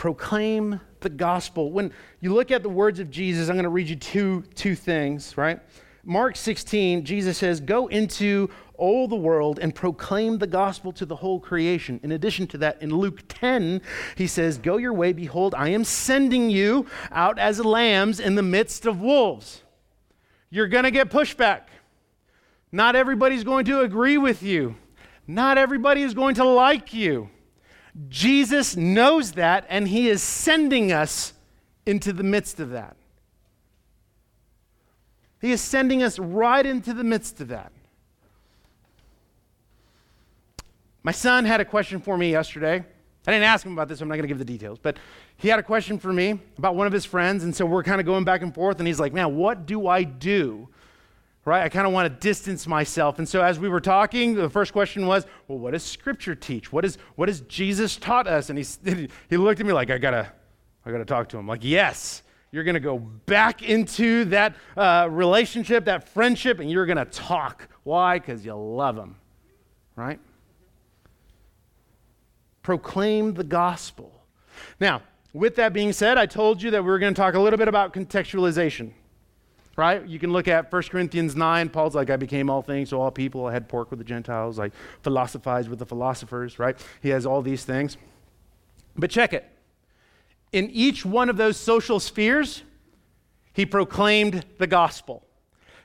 [0.00, 1.70] proclaim the gospel.
[1.70, 1.92] When
[2.22, 5.36] you look at the words of Jesus, I'm going to read you two, two things,
[5.36, 5.60] right?
[6.04, 8.48] Mark 16, Jesus says, Go into
[8.78, 12.00] all the world and proclaim the gospel to the whole creation.
[12.02, 13.82] In addition to that, in Luke 10,
[14.16, 18.42] he says, Go your way, behold, I am sending you out as lambs in the
[18.42, 19.62] midst of wolves.
[20.48, 21.64] You're going to get pushback.
[22.72, 24.76] Not everybody's going to agree with you,
[25.26, 27.28] not everybody is going to like you.
[28.08, 31.32] Jesus knows that, and he is sending us
[31.86, 32.96] into the midst of that.
[35.40, 37.72] He is sending us right into the midst of that.
[41.02, 42.84] My son had a question for me yesterday.
[43.26, 44.98] I didn't ask him about this, so I'm not going to give the details, but
[45.36, 48.00] he had a question for me about one of his friends, and so we're kind
[48.00, 50.68] of going back and forth, and he's like, Man, what do I do
[51.44, 51.62] right?
[51.62, 53.18] I kind of want to distance myself.
[53.18, 56.72] And so as we were talking, the first question was, well, what does Scripture teach?
[56.72, 58.50] What, is, what has Jesus taught us?
[58.50, 60.32] And he, he looked at me like, I got to
[60.84, 61.46] I gotta talk to him.
[61.46, 62.22] Like, yes,
[62.52, 67.04] you're going to go back into that uh, relationship, that friendship, and you're going to
[67.04, 67.68] talk.
[67.84, 68.18] Why?
[68.18, 69.16] Because you love him,
[69.94, 70.18] right?
[72.62, 74.24] Proclaim the gospel.
[74.80, 77.40] Now, with that being said, I told you that we were going to talk a
[77.40, 78.92] little bit about contextualization
[79.80, 80.06] right?
[80.06, 81.70] You can look at 1 Corinthians 9.
[81.70, 83.46] Paul's like, I became all things to all people.
[83.46, 84.60] I had pork with the Gentiles.
[84.60, 84.70] I
[85.02, 86.76] philosophized with the philosophers, right?
[87.00, 87.96] He has all these things.
[88.94, 89.50] But check it.
[90.52, 92.62] In each one of those social spheres,
[93.54, 95.24] he proclaimed the gospel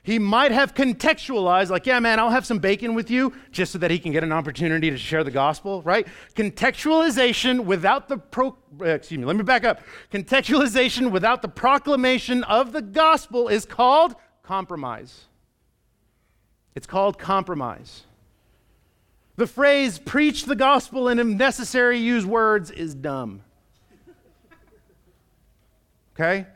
[0.06, 3.78] he might have contextualized, like, yeah, man, I'll have some bacon with you, just so
[3.78, 6.06] that he can get an opportunity to share the gospel, right?
[6.36, 9.80] Contextualization without the pro, uh, excuse me, let me back up.
[10.12, 15.24] Contextualization without the proclamation of the gospel is called compromise.
[16.76, 18.04] It's called compromise.
[19.34, 23.42] The phrase preach the gospel and if necessary use words is dumb.
[26.14, 26.46] Okay?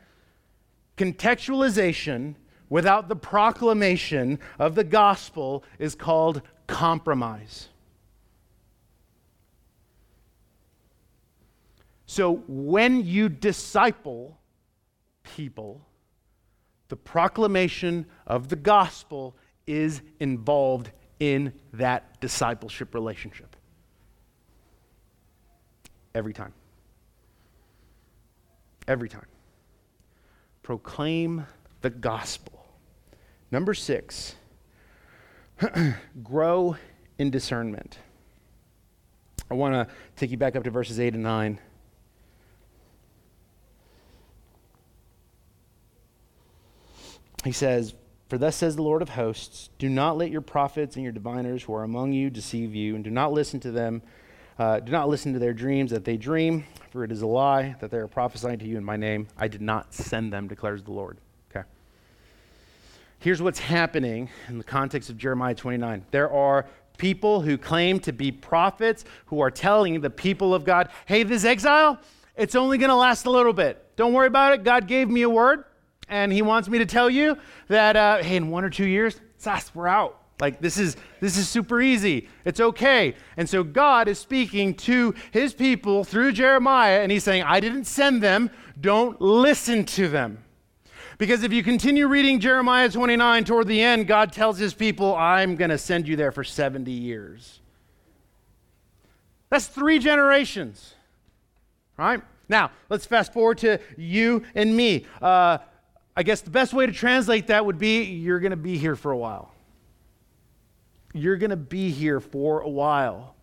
[0.95, 2.35] Contextualization
[2.71, 7.67] without the proclamation of the gospel is called compromise.
[12.05, 14.39] So when you disciple
[15.23, 15.81] people,
[16.87, 19.35] the proclamation of the gospel
[19.67, 23.55] is involved in that discipleship relationship.
[26.15, 26.53] Every time.
[28.87, 29.27] Every time.
[30.63, 31.45] Proclaim
[31.81, 32.60] the gospel.
[33.51, 34.35] Number six,
[36.23, 36.77] grow
[37.17, 37.99] in discernment.
[39.49, 41.59] I want to take you back up to verses 8 and 9.
[47.43, 47.93] He says,
[48.29, 51.63] For thus says the Lord of hosts, do not let your prophets and your diviners
[51.63, 54.01] who are among you deceive you, and do not listen to them.
[54.57, 57.75] Uh, do not listen to their dreams that they dream, for it is a lie
[57.81, 59.27] that they are prophesying to you in my name.
[59.37, 61.17] I did not send them, declares the Lord.
[63.21, 66.05] Here's what's happening in the context of Jeremiah 29.
[66.09, 66.65] There are
[66.97, 71.45] people who claim to be prophets who are telling the people of God, hey, this
[71.45, 71.99] exile,
[72.35, 73.95] it's only going to last a little bit.
[73.95, 74.63] Don't worry about it.
[74.63, 75.65] God gave me a word,
[76.09, 79.21] and He wants me to tell you that, uh, hey, in one or two years,
[79.37, 80.19] sas, we're out.
[80.39, 82.27] Like this is this is super easy.
[82.43, 83.13] It's okay.
[83.37, 87.85] And so God is speaking to his people through Jeremiah and he's saying, "I didn't
[87.85, 88.49] send them.
[88.79, 90.39] Don't listen to them."
[91.21, 95.55] Because if you continue reading Jeremiah 29 toward the end, God tells his people, I'm
[95.55, 97.59] going to send you there for 70 years.
[99.51, 100.95] That's three generations.
[101.95, 102.23] Right?
[102.49, 105.05] Now, let's fast forward to you and me.
[105.21, 105.59] Uh,
[106.17, 108.95] I guess the best way to translate that would be you're going to be here
[108.95, 109.53] for a while.
[111.13, 113.35] You're going to be here for a while.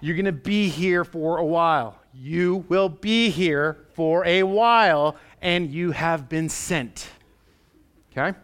[0.00, 2.00] You're going to be here for a while.
[2.14, 7.08] You will be here for a while, and you have been sent.
[8.12, 8.38] Okay?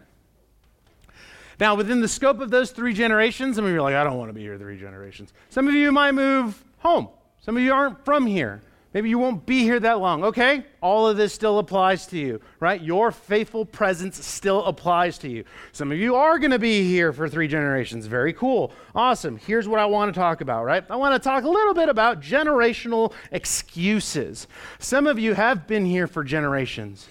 [1.61, 4.19] Now, within the scope of those three generations, some of you are like, I don't
[4.19, 5.33] want to be here three generations.
[5.49, 7.09] Some of you might move home.
[7.41, 8.61] Some of you aren't from here.
[8.99, 10.25] Maybe you won't be here that long.
[10.25, 12.83] Okay, all of this still applies to you, right?
[12.83, 15.45] Your faithful presence still applies to you.
[15.71, 18.07] Some of you are going to be here for three generations.
[18.07, 18.73] Very cool.
[18.97, 19.37] Awesome.
[19.37, 20.85] Here's what I want to talk about, right?
[20.91, 24.49] I want to talk a little bit about generational excuses.
[24.81, 27.07] Some of you have been here for generations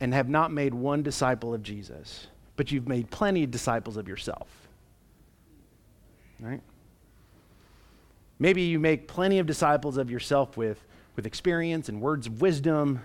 [0.00, 4.08] and have not made one disciple of Jesus, but you've made plenty of disciples of
[4.08, 4.48] yourself,
[6.40, 6.62] right?
[8.38, 10.82] Maybe you make plenty of disciples of yourself with,
[11.16, 13.00] with experience and words of wisdom,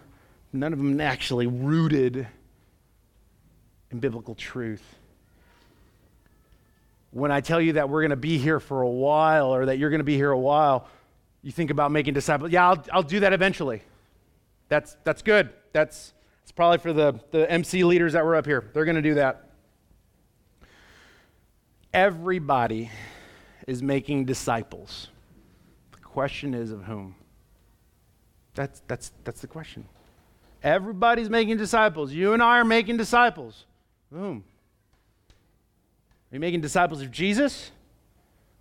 [0.52, 2.28] none of them actually rooted
[3.92, 4.84] in biblical truth.
[7.12, 9.80] When I tell you that we're going to be here for a while or that
[9.80, 10.88] you're going to be here a while,
[11.42, 12.52] you think about making disciples.
[12.52, 13.82] Yeah, I'll, I'll do that eventually.
[14.68, 15.50] That's, that's good.
[15.74, 18.70] That's, that's probably for the, the MC leaders that were up here.
[18.74, 19.50] They're going to do that.
[21.94, 22.92] Everybody
[23.68, 25.08] is making disciples
[25.92, 27.16] The question is of whom?
[28.60, 29.86] That's, that's, that's the question.
[30.62, 32.12] Everybody's making disciples.
[32.12, 33.64] You and I are making disciples.
[34.12, 34.44] Whom?
[35.30, 37.72] Are you making disciples of Jesus?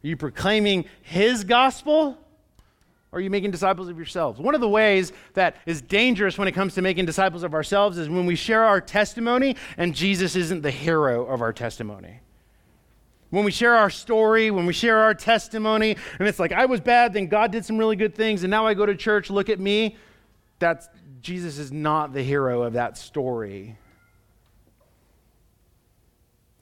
[0.05, 2.17] Are you proclaiming his gospel?
[3.11, 4.39] Or are you making disciples of yourselves?
[4.39, 7.99] One of the ways that is dangerous when it comes to making disciples of ourselves
[7.99, 12.21] is when we share our testimony and Jesus isn't the hero of our testimony.
[13.31, 16.81] When we share our story, when we share our testimony, and it's like, I was
[16.81, 19.49] bad, then God did some really good things, and now I go to church, look
[19.49, 19.97] at me.
[20.59, 20.89] That's
[21.21, 23.77] Jesus is not the hero of that story.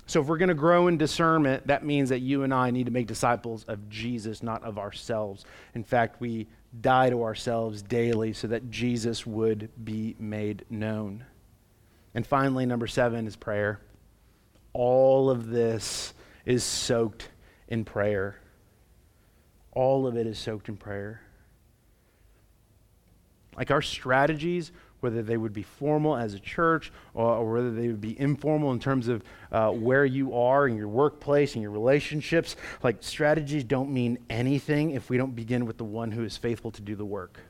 [0.08, 2.86] So, if we're going to grow in discernment, that means that you and I need
[2.86, 5.44] to make disciples of Jesus, not of ourselves.
[5.74, 6.46] In fact, we
[6.80, 11.24] die to ourselves daily so that Jesus would be made known.
[12.14, 13.80] And finally, number seven is prayer.
[14.72, 16.14] All of this
[16.46, 17.28] is soaked
[17.68, 18.38] in prayer.
[19.72, 21.20] All of it is soaked in prayer.
[23.56, 24.70] Like our strategies,
[25.00, 28.72] whether they would be formal as a church or, or whether they would be informal
[28.72, 33.64] in terms of uh, where you are in your workplace and your relationships, like strategies
[33.64, 36.94] don't mean anything if we don't begin with the one who is faithful to do
[36.94, 37.40] the work.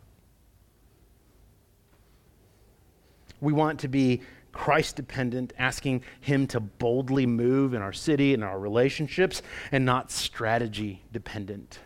[3.40, 4.22] We want to be
[4.56, 10.10] Christ dependent, asking Him to boldly move in our city and our relationships, and not
[10.10, 11.78] strategy dependent.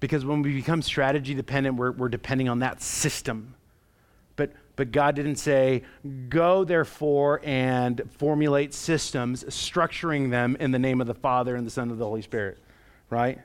[0.00, 3.54] Because when we become strategy dependent, we're, we're depending on that system.
[4.34, 5.84] But, but God didn't say,
[6.28, 11.70] go therefore and formulate systems, structuring them in the name of the Father and the
[11.70, 12.58] Son of the Holy Spirit,
[13.10, 13.38] right?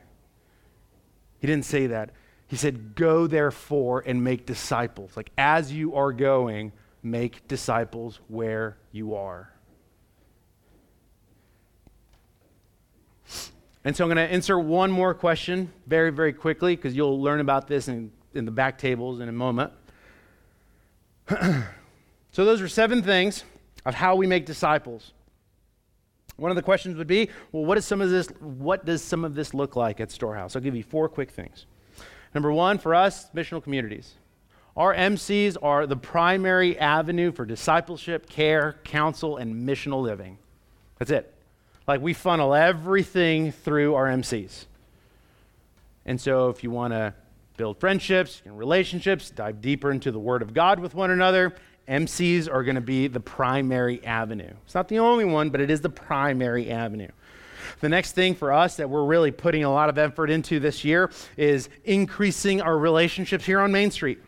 [1.40, 2.10] He didn't say that.
[2.48, 5.16] He said, Go therefore and make disciples.
[5.16, 6.72] Like, as you are going,
[7.04, 9.52] make disciples where you are.
[13.84, 17.40] And so I'm going to insert one more question very, very quickly because you'll learn
[17.40, 19.72] about this in, in the back tables in a moment.
[21.30, 23.44] so, those are seven things
[23.86, 25.14] of how we make disciples.
[26.38, 29.26] One of the questions would be, well, what, is some of this, what does some
[29.26, 30.56] of this look like at Storehouse?
[30.56, 31.66] I'll give you four quick things.
[32.34, 34.14] Number one, for us, missional communities.
[34.76, 40.38] Our MCs are the primary avenue for discipleship, care, counsel, and missional living.
[41.00, 41.34] That's it.
[41.88, 44.66] Like we funnel everything through our MCs.
[46.06, 47.14] And so if you want to
[47.58, 51.56] build friendships and relationships, dive deeper into the Word of God with one another,
[51.88, 54.54] MCs are going to be the primary avenue.
[54.66, 57.10] It's not the only one, but it is the primary avenue.
[57.80, 60.84] The next thing for us that we're really putting a lot of effort into this
[60.84, 64.20] year is increasing our relationships here on Main Street.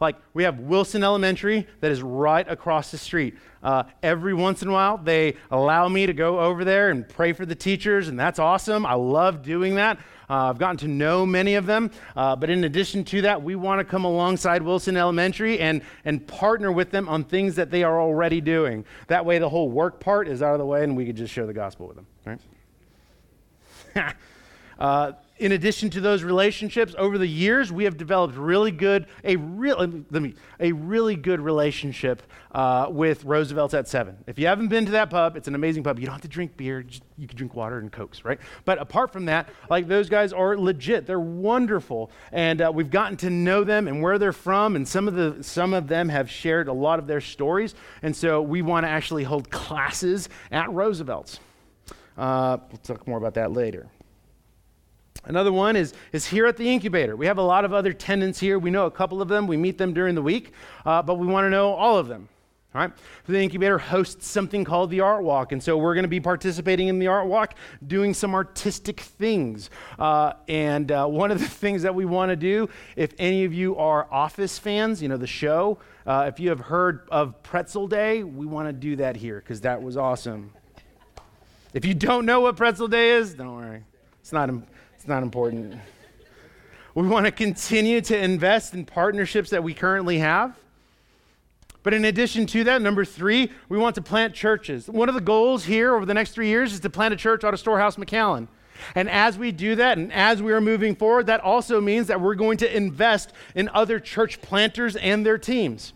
[0.00, 3.36] Like we have Wilson Elementary that is right across the street.
[3.62, 7.32] Uh, every once in a while, they allow me to go over there and pray
[7.32, 8.86] for the teachers, and that's awesome.
[8.86, 9.98] I love doing that.
[10.30, 11.90] Uh, I've gotten to know many of them.
[12.14, 16.24] Uh, but in addition to that, we want to come alongside Wilson Elementary and, and
[16.26, 18.84] partner with them on things that they are already doing.
[19.08, 21.32] That way, the whole work part is out of the way, and we could just
[21.32, 22.06] share the gospel with them.
[22.24, 22.38] Right?
[24.78, 29.36] uh, in addition to those relationships, over the years, we have developed really good, a
[29.36, 32.22] real, let me, a really good relationship
[32.52, 34.16] uh, with Roosevelt's at Seven.
[34.26, 35.98] If you haven't been to that pub, it's an amazing pub.
[35.98, 36.84] You don't have to drink beer;
[37.16, 38.40] you can drink water and cokes, right?
[38.64, 41.06] But apart from that, like those guys are legit.
[41.06, 44.74] They're wonderful, and uh, we've gotten to know them and where they're from.
[44.74, 48.14] And some of the some of them have shared a lot of their stories, and
[48.14, 51.38] so we want to actually hold classes at Roosevelt's.
[52.18, 53.88] Uh, we'll talk more about that later.
[55.24, 57.14] Another one is, is here at the incubator.
[57.16, 58.58] We have a lot of other tenants here.
[58.58, 59.46] We know a couple of them.
[59.46, 60.52] We meet them during the week,
[60.84, 62.28] uh, but we want to know all of them.
[62.74, 62.92] All right?
[63.26, 65.52] So the incubator hosts something called the Art Walk.
[65.52, 67.54] And so we're going to be participating in the Art Walk,
[67.86, 69.70] doing some artistic things.
[69.98, 73.54] Uh, and uh, one of the things that we want to do, if any of
[73.54, 77.86] you are Office fans, you know, the show, uh, if you have heard of Pretzel
[77.86, 80.52] Day, we want to do that here because that was awesome.
[81.78, 83.84] If you don't know what Pretzel Day is, don't worry.
[84.20, 84.50] It's not,
[84.96, 85.76] it's not important.
[86.96, 90.58] We want to continue to invest in partnerships that we currently have.
[91.84, 94.88] But in addition to that, number three, we want to plant churches.
[94.88, 97.44] One of the goals here over the next three years is to plant a church
[97.44, 98.48] out of Storehouse McAllen.
[98.96, 102.20] And as we do that, and as we are moving forward, that also means that
[102.20, 105.92] we're going to invest in other church planters and their teams.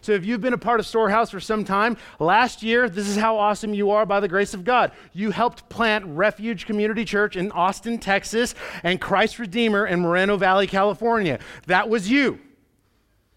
[0.00, 3.16] So if you've been a part of Storehouse for some time, last year, this is
[3.16, 4.92] how awesome you are by the grace of God.
[5.12, 10.66] You helped plant Refuge Community Church in Austin, Texas, and Christ Redeemer in Moreno Valley,
[10.66, 11.38] California.
[11.66, 12.40] That was you.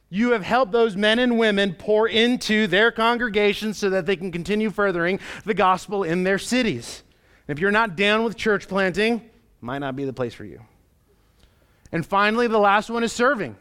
[0.09, 4.31] You have helped those men and women pour into their congregations so that they can
[4.31, 7.03] continue furthering the gospel in their cities.
[7.47, 9.29] If you're not down with church planting,
[9.61, 10.61] might not be the place for you.
[11.91, 13.55] And finally, the last one is serving.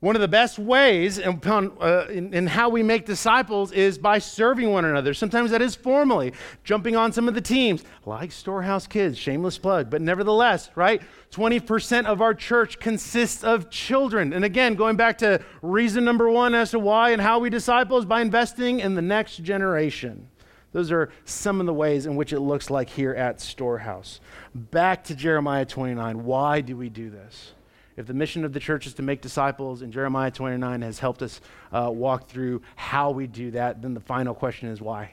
[0.00, 4.20] One of the best ways in, uh, in, in, how we make disciples is by
[4.20, 5.12] serving one another.
[5.12, 9.90] Sometimes that is formally, jumping on some of the teams, like Storehouse Kids, shameless plug,
[9.90, 11.02] but nevertheless, right?
[11.32, 14.32] 20% of our church consists of children.
[14.32, 17.98] And again, going back to reason number one as to why and how we disciple
[17.98, 20.28] is by investing in the next generation.
[20.70, 24.20] Those are some of the ways in which it looks like here at Storehouse.
[24.54, 26.22] Back to Jeremiah 29.
[26.22, 27.54] Why do we do this?
[27.98, 31.20] If the mission of the church is to make disciples, and Jeremiah 29 has helped
[31.20, 31.40] us
[31.72, 35.10] uh, walk through how we do that, then the final question is why?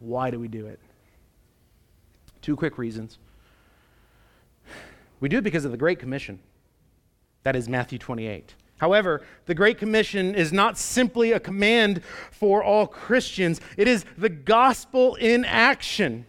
[0.00, 0.78] Why do we do it?
[2.42, 3.16] Two quick reasons.
[5.18, 6.40] We do it because of the Great Commission.
[7.42, 8.54] That is Matthew 28.
[8.76, 14.28] However, the Great Commission is not simply a command for all Christians, it is the
[14.28, 16.26] gospel in action.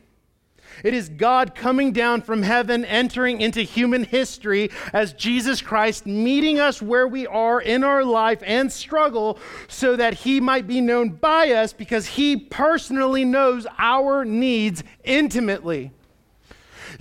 [0.84, 6.60] It is God coming down from heaven, entering into human history as Jesus Christ, meeting
[6.60, 11.10] us where we are in our life and struggle so that he might be known
[11.10, 15.92] by us because he personally knows our needs intimately.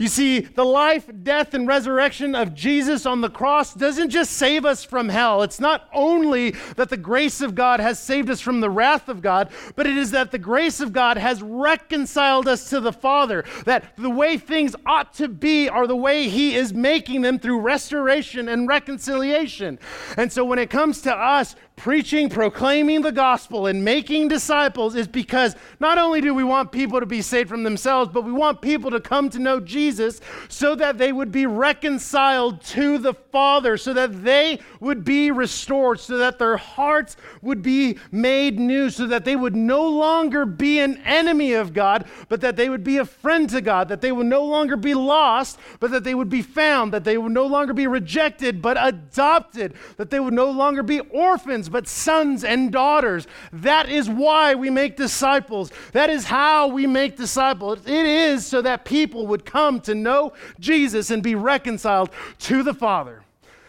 [0.01, 4.65] You see, the life, death, and resurrection of Jesus on the cross doesn't just save
[4.65, 5.43] us from hell.
[5.43, 9.21] It's not only that the grace of God has saved us from the wrath of
[9.21, 13.45] God, but it is that the grace of God has reconciled us to the Father.
[13.67, 17.61] That the way things ought to be are the way He is making them through
[17.61, 19.79] restoration and reconciliation.
[20.17, 25.09] And so when it comes to us, preaching, proclaiming the gospel, and making disciples is
[25.09, 28.61] because not only do we want people to be saved from themselves, but we want
[28.61, 30.21] people to come to know Jesus
[30.51, 35.99] so that they would be reconciled to the Father, so that they would be restored,
[35.99, 40.81] so that their hearts would be made new, so that they would no longer be
[40.81, 44.13] an enemy of God, but that they would be a friend to God, that they
[44.13, 47.47] would no longer be lost, but that they would be found, that they would no
[47.47, 52.73] longer be rejected, but adopted, that they would no longer be orphans but sons and
[52.73, 53.27] daughters.
[53.53, 55.71] That is why we make disciples.
[55.93, 57.81] That is how we make disciples.
[57.87, 62.11] It is so that people would come to know Jesus and be reconciled
[62.41, 63.23] to the Father.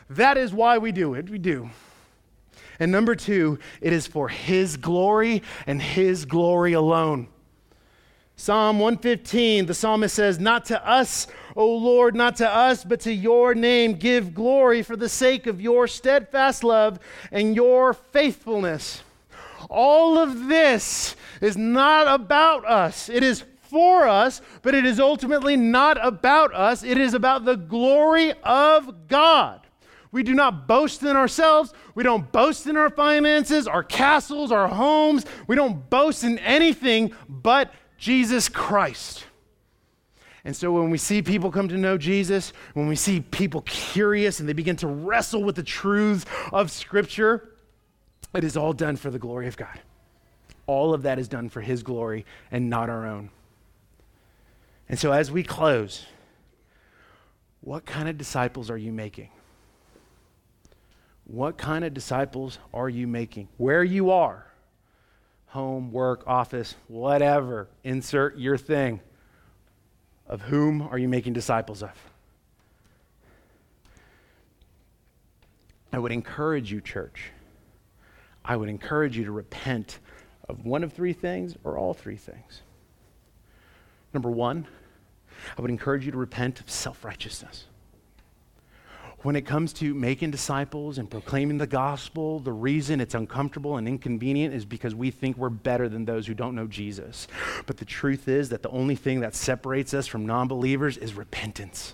[0.10, 1.30] That is why we do it.
[1.30, 1.70] We do.
[2.80, 7.28] And number two, it is for His glory and His glory alone.
[8.42, 13.14] Psalm 115, the psalmist says, Not to us, O Lord, not to us, but to
[13.14, 16.98] your name give glory for the sake of your steadfast love
[17.32, 19.04] and your faithfulness.
[19.70, 23.10] All of this is not about us.
[23.10, 26.84] It is for us, but it is ultimately not about us.
[26.84, 29.68] It is about the glory of God.
[30.12, 31.74] We do not boast in ourselves.
[31.94, 35.26] We don't boast in our finances, our castles, our homes.
[35.46, 37.72] We don't boast in anything but
[38.02, 39.26] Jesus Christ.
[40.44, 44.40] And so when we see people come to know Jesus, when we see people curious
[44.40, 47.52] and they begin to wrestle with the truths of Scripture,
[48.34, 49.80] it is all done for the glory of God.
[50.66, 53.30] All of that is done for His glory and not our own.
[54.90, 56.08] And so as we close,
[57.62, 59.30] what kind of disciples are you making?
[61.26, 63.48] What kind of disciples are you making?
[63.58, 64.51] Where you are
[65.52, 69.02] home, work, office, whatever, insert your thing.
[70.28, 71.92] Of whom are you making disciples of?
[75.92, 77.32] I would encourage you, church.
[78.46, 80.00] I would encourage you to repent
[80.48, 82.62] of one of three things or all three things.
[84.14, 84.68] Number one,
[85.58, 87.66] I would encourage you to repent of self righteousness.
[89.24, 93.88] When it comes to making disciples and proclaiming the gospel, the reason it's uncomfortable and
[93.88, 97.28] inconvenient is because we think we're better than those who don't know Jesus.
[97.68, 101.14] But the truth is that the only thing that separates us from non believers is
[101.14, 101.94] repentance.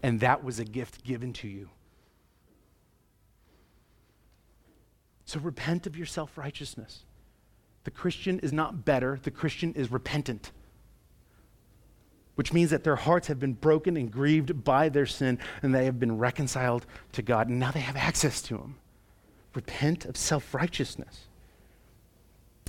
[0.00, 1.70] And that was a gift given to you.
[5.24, 7.00] So repent of your self righteousness.
[7.82, 10.52] The Christian is not better, the Christian is repentant
[12.34, 15.84] which means that their hearts have been broken and grieved by their sin and they
[15.84, 17.48] have been reconciled to God.
[17.48, 18.76] And now they have access to Him.
[19.54, 21.26] Repent of self righteousness.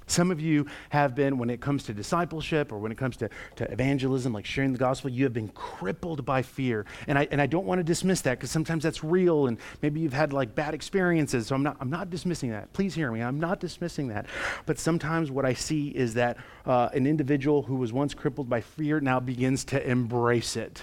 [0.07, 3.29] Some of you have been, when it comes to discipleship or when it comes to,
[3.55, 6.85] to evangelism, like sharing the gospel, you have been crippled by fear.
[7.07, 9.99] And I, and I don't want to dismiss that because sometimes that's real and maybe
[9.99, 11.47] you've had like bad experiences.
[11.47, 12.71] So I'm not, I'm not dismissing that.
[12.73, 13.21] Please hear me.
[13.21, 14.25] I'm not dismissing that.
[14.65, 18.61] But sometimes what I see is that uh, an individual who was once crippled by
[18.61, 20.81] fear now begins to embrace it.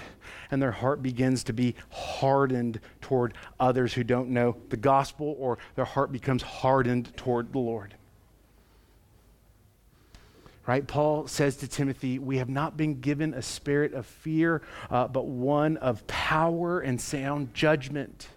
[0.51, 5.59] And their heart begins to be hardened toward others who don't know the gospel, or
[5.75, 7.95] their heart becomes hardened toward the Lord
[10.71, 10.87] right?
[10.87, 15.27] Paul says to Timothy, We have not been given a spirit of fear, uh, but
[15.27, 18.29] one of power and sound judgment.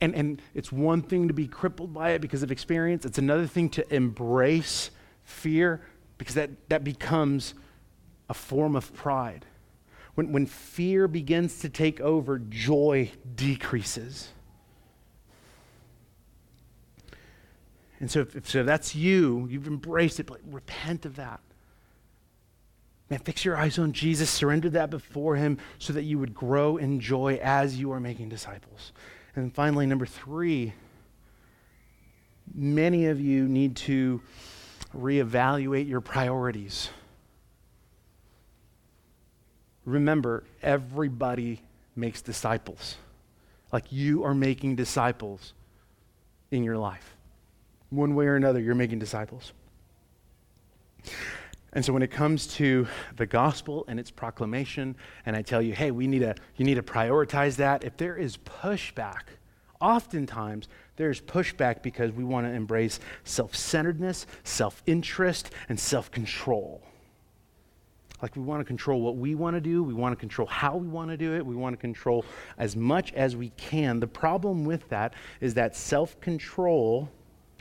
[0.00, 3.48] And, and it's one thing to be crippled by it because of experience, it's another
[3.48, 4.92] thing to embrace
[5.24, 5.80] fear
[6.16, 7.54] because that, that becomes
[8.30, 9.46] a form of pride.
[10.14, 14.28] When, when fear begins to take over, joy decreases.
[18.00, 21.40] And so if, if so that's you, you've embraced it, but repent of that.
[23.10, 26.76] Man, fix your eyes on Jesus, surrender that before him so that you would grow
[26.76, 28.92] in joy as you are making disciples.
[29.34, 30.74] And finally, number three,
[32.54, 34.20] many of you need to
[34.94, 36.90] reevaluate your priorities.
[39.84, 41.62] Remember, everybody
[41.96, 42.96] makes disciples.
[43.72, 45.54] Like you are making disciples
[46.50, 47.17] in your life.
[47.90, 49.52] One way or another, you're making disciples.
[51.72, 52.86] And so when it comes to
[53.16, 56.74] the gospel and its proclamation, and I tell you, hey, we need to, you need
[56.74, 59.22] to prioritize that, if there is pushback,
[59.80, 66.82] oftentimes there's pushback because we want to embrace self centeredness, self interest, and self control.
[68.20, 70.76] Like we want to control what we want to do, we want to control how
[70.76, 72.24] we want to do it, we want to control
[72.56, 74.00] as much as we can.
[74.00, 77.10] The problem with that is that self control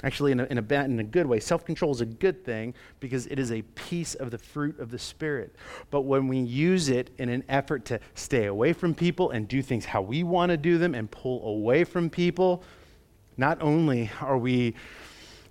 [0.03, 2.45] Actually, in a, in a, bad, in a good way, self control is a good
[2.45, 5.55] thing because it is a piece of the fruit of the Spirit.
[5.89, 9.61] But when we use it in an effort to stay away from people and do
[9.63, 12.61] things how we want to do them and pull away from people,
[13.37, 14.75] not only are we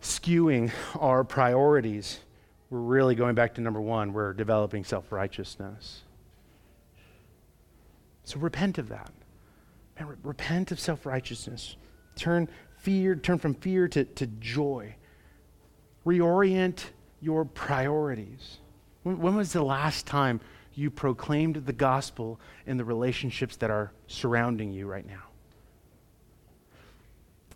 [0.00, 0.70] skewing
[1.00, 2.20] our priorities,
[2.70, 6.02] we're really going back to number one, we're developing self righteousness.
[8.22, 9.10] So repent of that.
[9.98, 11.76] Man, re- repent of self righteousness.
[12.16, 12.48] Turn
[12.86, 14.94] fear, turn from fear to, to joy.
[16.06, 16.84] Reorient
[17.20, 18.58] your priorities.
[19.02, 20.40] When, when was the last time
[20.72, 25.24] you proclaimed the gospel in the relationships that are surrounding you right now?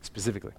[0.00, 0.52] Specifically,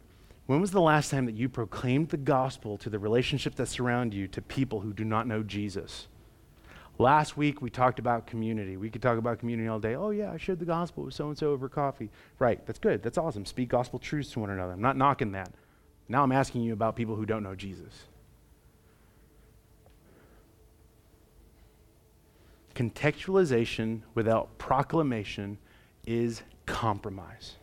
[0.46, 4.14] when was the last time that you proclaimed the gospel to the relationships that surround
[4.14, 6.08] you to people who do not know Jesus?
[7.02, 8.78] Last week we talked about community.
[8.78, 9.96] We could talk about community all day.
[9.96, 12.12] Oh, yeah, I shared the gospel with so and so over coffee.
[12.38, 13.02] Right, that's good.
[13.02, 13.44] That's awesome.
[13.44, 14.74] Speak gospel truths to one another.
[14.74, 15.52] I'm not knocking that.
[16.08, 18.04] Now I'm asking you about people who don't know Jesus.
[22.76, 25.58] Contextualization without proclamation
[26.06, 27.56] is compromise.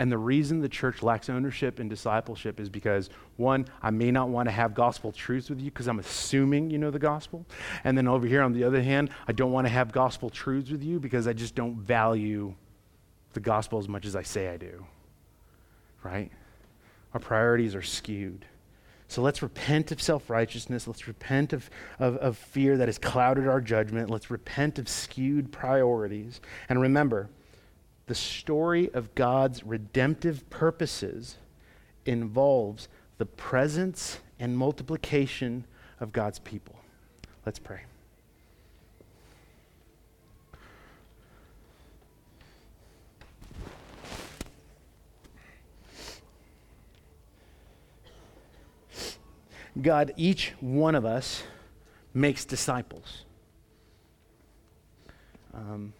[0.00, 4.28] And the reason the church lacks ownership and discipleship is because, one, I may not
[4.28, 7.46] want to have gospel truths with you because I'm assuming you know the gospel.
[7.84, 10.70] And then over here, on the other hand, I don't want to have gospel truths
[10.70, 12.54] with you because I just don't value
[13.34, 14.84] the gospel as much as I say I do.
[16.02, 16.30] Right?
[17.12, 18.46] Our priorities are skewed.
[19.06, 20.88] So let's repent of self righteousness.
[20.88, 21.70] Let's repent of,
[22.00, 24.10] of, of fear that has clouded our judgment.
[24.10, 26.40] Let's repent of skewed priorities.
[26.68, 27.28] And remember,
[28.06, 31.38] the story of God's redemptive purposes
[32.04, 32.88] involves
[33.18, 35.64] the presence and multiplication
[36.00, 36.76] of God's people.
[37.46, 37.80] Let's pray.
[49.80, 51.42] God, each one of us
[52.12, 53.24] makes disciples.
[55.52, 55.92] Um,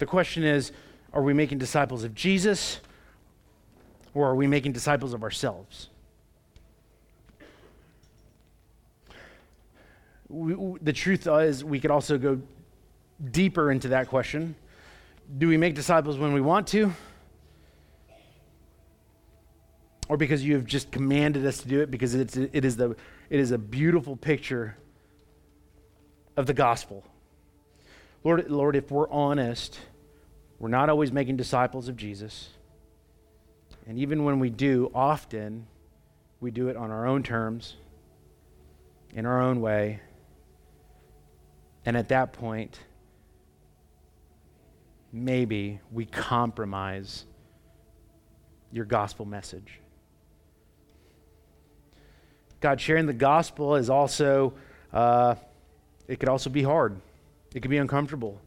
[0.00, 0.72] the question is
[1.12, 2.80] are we making disciples of Jesus
[4.14, 5.88] or are we making disciples of ourselves?
[10.28, 12.40] We, the truth is, we could also go
[13.30, 14.54] deeper into that question.
[15.36, 16.92] Do we make disciples when we want to?
[20.08, 22.96] Or because you have just commanded us to do it because it's, it, is the,
[23.28, 24.76] it is a beautiful picture
[26.36, 27.04] of the gospel.
[28.24, 29.78] Lord, Lord, if we're honest,
[30.60, 32.50] we're not always making disciples of Jesus.
[33.86, 35.66] And even when we do, often
[36.38, 37.76] we do it on our own terms,
[39.14, 40.00] in our own way.
[41.86, 42.78] And at that point,
[45.12, 47.24] maybe we compromise
[48.70, 49.80] your gospel message.
[52.60, 54.52] God, sharing the gospel is also,
[54.92, 55.36] uh,
[56.06, 57.00] it could also be hard.
[57.54, 58.38] It could be uncomfortable.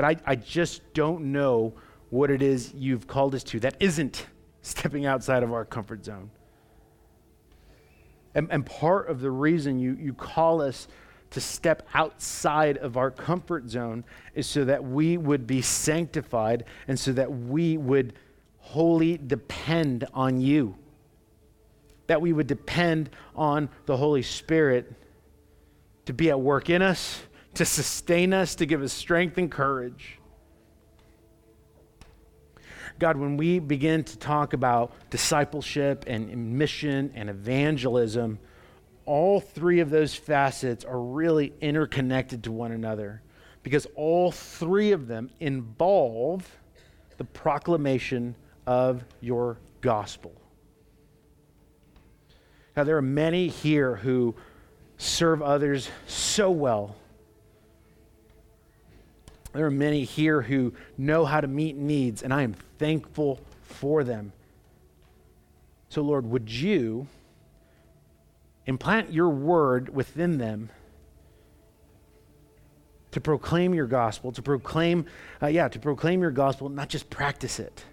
[0.00, 1.74] But I, I just don't know
[2.08, 4.26] what it is you've called us to that isn't
[4.62, 6.30] stepping outside of our comfort zone.
[8.34, 10.88] And, and part of the reason you, you call us
[11.32, 14.02] to step outside of our comfort zone
[14.34, 18.14] is so that we would be sanctified and so that we would
[18.56, 20.76] wholly depend on you.
[22.06, 24.94] That we would depend on the Holy Spirit
[26.06, 27.20] to be at work in us,
[27.54, 30.18] to sustain us, to give us strength and courage.
[32.98, 38.38] God, when we begin to talk about discipleship and mission and evangelism,
[39.06, 43.22] all three of those facets are really interconnected to one another
[43.62, 46.46] because all three of them involve
[47.16, 48.34] the proclamation
[48.66, 50.32] of your gospel.
[52.76, 54.34] Now, there are many here who
[54.96, 56.96] serve others so well
[59.52, 64.04] there are many here who know how to meet needs, and I am thankful for
[64.04, 64.32] them.
[65.88, 67.08] So, Lord, would you
[68.66, 70.70] implant your word within them
[73.10, 75.06] to proclaim your gospel, to proclaim,
[75.42, 77.84] uh, yeah, to proclaim your gospel, not just practice it.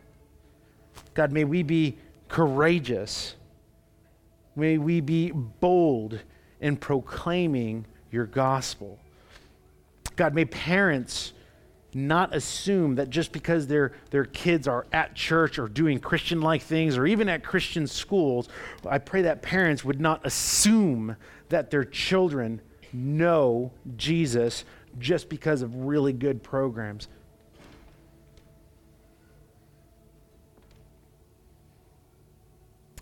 [1.13, 1.97] God, may we be
[2.27, 3.35] courageous.
[4.55, 6.19] May we be bold
[6.61, 8.99] in proclaiming your gospel.
[10.15, 11.33] God, may parents
[11.97, 16.61] not assume that just because their, their kids are at church or doing Christian like
[16.61, 18.47] things or even at Christian schools,
[18.87, 21.15] I pray that parents would not assume
[21.49, 22.61] that their children
[22.93, 24.63] know Jesus
[24.99, 27.07] just because of really good programs.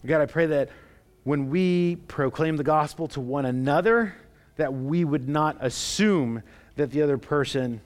[0.06, 0.70] God, I pray that
[1.24, 4.16] when we proclaim the gospel to one another,
[4.56, 6.43] that we would not assume
[6.76, 7.82] that the other person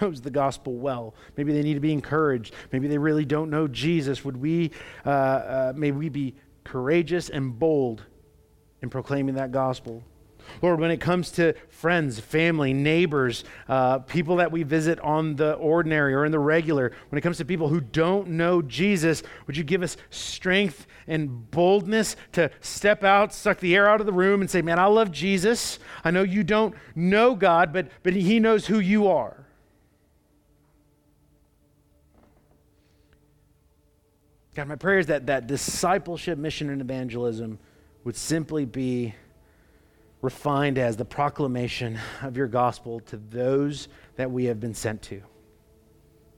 [0.00, 1.14] knows the gospel well.
[1.36, 2.54] Maybe they need to be encouraged.
[2.72, 4.24] Maybe they really don't know Jesus.
[4.24, 4.70] Would we,
[5.04, 6.34] uh, uh, may we be
[6.64, 8.04] courageous and bold
[8.82, 10.02] in proclaiming that gospel?
[10.62, 15.54] Lord, when it comes to friends, family, neighbors, uh, people that we visit on the
[15.54, 19.56] ordinary or in the regular, when it comes to people who don't know Jesus, would
[19.56, 24.12] you give us strength and boldness to step out, suck the air out of the
[24.12, 25.78] room, and say, Man, I love Jesus.
[26.04, 29.47] I know you don't know God, but, but He knows who you are.
[34.58, 37.60] God, my prayer is that that discipleship, mission, and evangelism
[38.02, 39.14] would simply be
[40.20, 43.86] refined as the proclamation of your gospel to those
[44.16, 45.22] that we have been sent to.